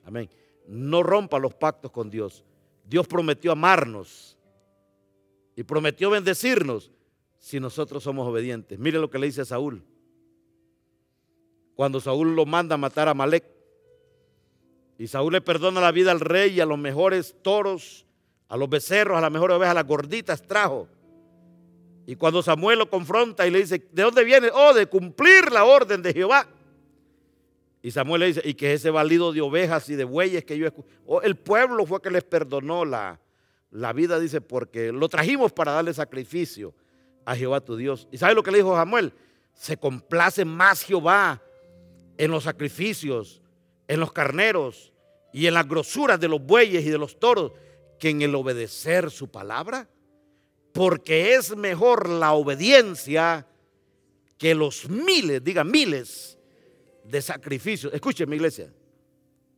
[0.05, 0.29] Amén.
[0.67, 2.43] No rompa los pactos con Dios.
[2.85, 4.28] Dios prometió amarnos
[5.59, 6.89] y prometió bendecirnos
[7.37, 8.79] si nosotros somos obedientes.
[8.79, 9.83] Mire lo que le dice a Saúl.
[11.75, 13.43] Cuando Saúl lo manda a matar a Malek.
[14.97, 18.05] Y Saúl le perdona la vida al rey y a los mejores toros,
[18.47, 20.87] a los becerros, a las mejores ovejas, a las gorditas trajo.
[22.05, 24.47] Y cuando Samuel lo confronta y le dice, ¿de dónde viene?
[24.53, 26.47] Oh, de cumplir la orden de Jehová.
[27.81, 30.69] Y Samuel le dice, y que ese valido de ovejas y de bueyes que yo
[31.05, 33.19] oh, el pueblo fue que les perdonó la,
[33.71, 36.73] la vida, dice, porque lo trajimos para darle sacrificio
[37.25, 38.07] a Jehová tu Dios.
[38.11, 39.13] ¿Y sabe lo que le dijo Samuel?
[39.53, 41.41] Se complace más Jehová
[42.17, 43.41] en los sacrificios,
[43.87, 44.93] en los carneros
[45.31, 47.51] y en las grosuras de los bueyes y de los toros
[47.99, 49.87] que en el obedecer su palabra.
[50.73, 53.45] Porque es mejor la obediencia
[54.37, 56.37] que los miles, diga miles,
[57.03, 57.93] de sacrificios.
[57.93, 58.71] Escuchen mi iglesia,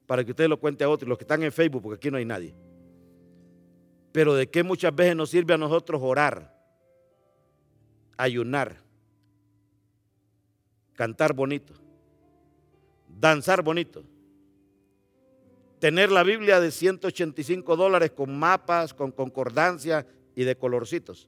[0.08, 2.18] para que usted lo cuente a otros, los que están en Facebook, porque aquí no
[2.18, 2.56] hay nadie.
[4.12, 6.62] Pero de qué muchas veces nos sirve a nosotros orar
[8.22, 8.78] ayunar,
[10.94, 11.74] cantar bonito,
[13.08, 14.04] danzar bonito,
[15.80, 20.06] tener la Biblia de 185 dólares con mapas, con concordancia
[20.36, 21.28] y de colorcitos,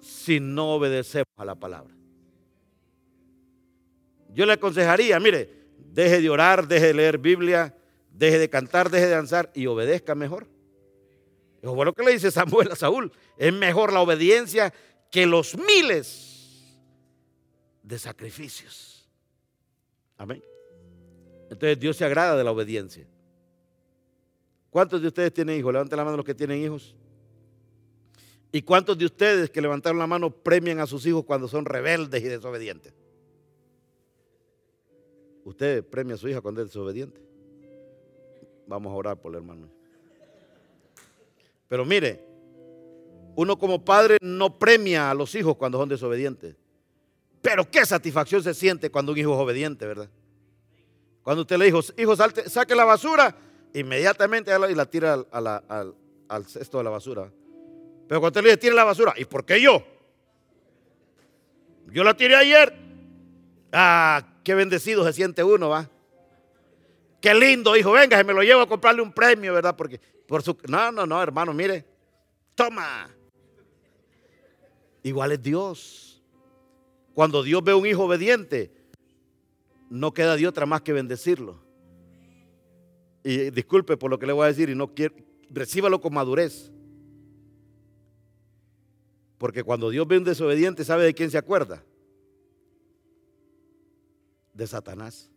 [0.00, 1.94] si no obedecemos a la palabra.
[4.32, 5.48] Yo le aconsejaría, mire,
[5.92, 7.76] deje de orar, deje de leer Biblia,
[8.12, 10.48] deje de cantar, deje de danzar y obedezca mejor.
[11.62, 14.72] Es bueno que le dice Samuel a Saúl, es mejor la obediencia
[15.10, 16.78] que los miles
[17.82, 19.08] de sacrificios.
[20.16, 20.42] Amén.
[21.50, 23.06] Entonces Dios se agrada de la obediencia.
[24.70, 25.72] ¿Cuántos de ustedes tienen hijos?
[25.72, 26.94] Levanten la mano los que tienen hijos.
[28.52, 32.22] ¿Y cuántos de ustedes que levantaron la mano premian a sus hijos cuando son rebeldes
[32.22, 32.94] y desobedientes?
[35.44, 37.20] ¿Usted premia a su hija cuando es desobediente?
[38.66, 39.79] Vamos a orar por el hermano.
[41.70, 42.20] Pero mire,
[43.36, 46.56] uno como padre no premia a los hijos cuando son desobedientes.
[47.40, 50.10] Pero qué satisfacción se siente cuando un hijo es obediente, ¿verdad?
[51.22, 53.36] Cuando usted le dijo, hijo, saque la basura,
[53.72, 57.30] inmediatamente y la tira al, cesto de la basura.
[58.08, 59.80] Pero cuando usted le dice, tire la basura, ¿y por qué yo?
[61.92, 62.74] Yo la tiré ayer.
[63.70, 65.88] Ah, qué bendecido se siente uno, ¿va?
[67.20, 69.76] Qué lindo, hijo, venga, se me lo llevo a comprarle un premio, ¿verdad?
[69.76, 70.00] Porque
[70.30, 70.56] por su...
[70.68, 71.84] No, no, no, hermano, mire.
[72.54, 73.10] Toma.
[75.02, 76.22] Igual es Dios.
[77.14, 78.72] Cuando Dios ve a un hijo obediente,
[79.90, 81.60] no queda de otra más que bendecirlo.
[83.24, 85.16] Y disculpe por lo que le voy a decir y no quiero,
[85.50, 86.70] recíbalo con madurez.
[89.36, 91.82] Porque cuando Dios ve a un desobediente, ¿sabe de quién se acuerda?
[94.54, 95.29] De Satanás.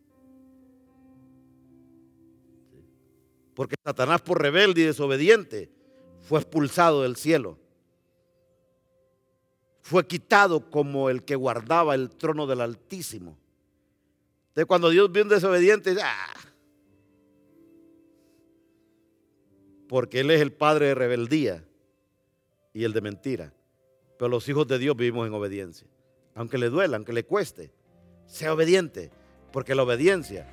[3.54, 5.70] Porque Satanás por rebelde y desobediente
[6.22, 7.58] fue expulsado del cielo
[9.84, 13.36] fue quitado como el que guardaba el trono del Altísimo.
[14.48, 16.32] Entonces cuando Dios vio un desobediente, ¡ah!
[19.86, 21.62] porque Él es el padre de rebeldía
[22.72, 23.52] y el de mentira.
[24.18, 25.86] Pero los hijos de Dios vivimos en obediencia.
[26.34, 27.70] Aunque le duela, aunque le cueste,
[28.26, 29.10] sea obediente,
[29.52, 30.48] porque la obediencia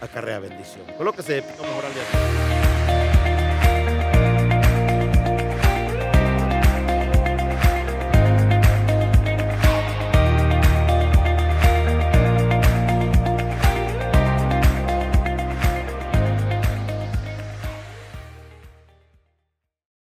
[0.00, 0.84] acarrea bendición.
[0.96, 2.55] Colóquese, vamos a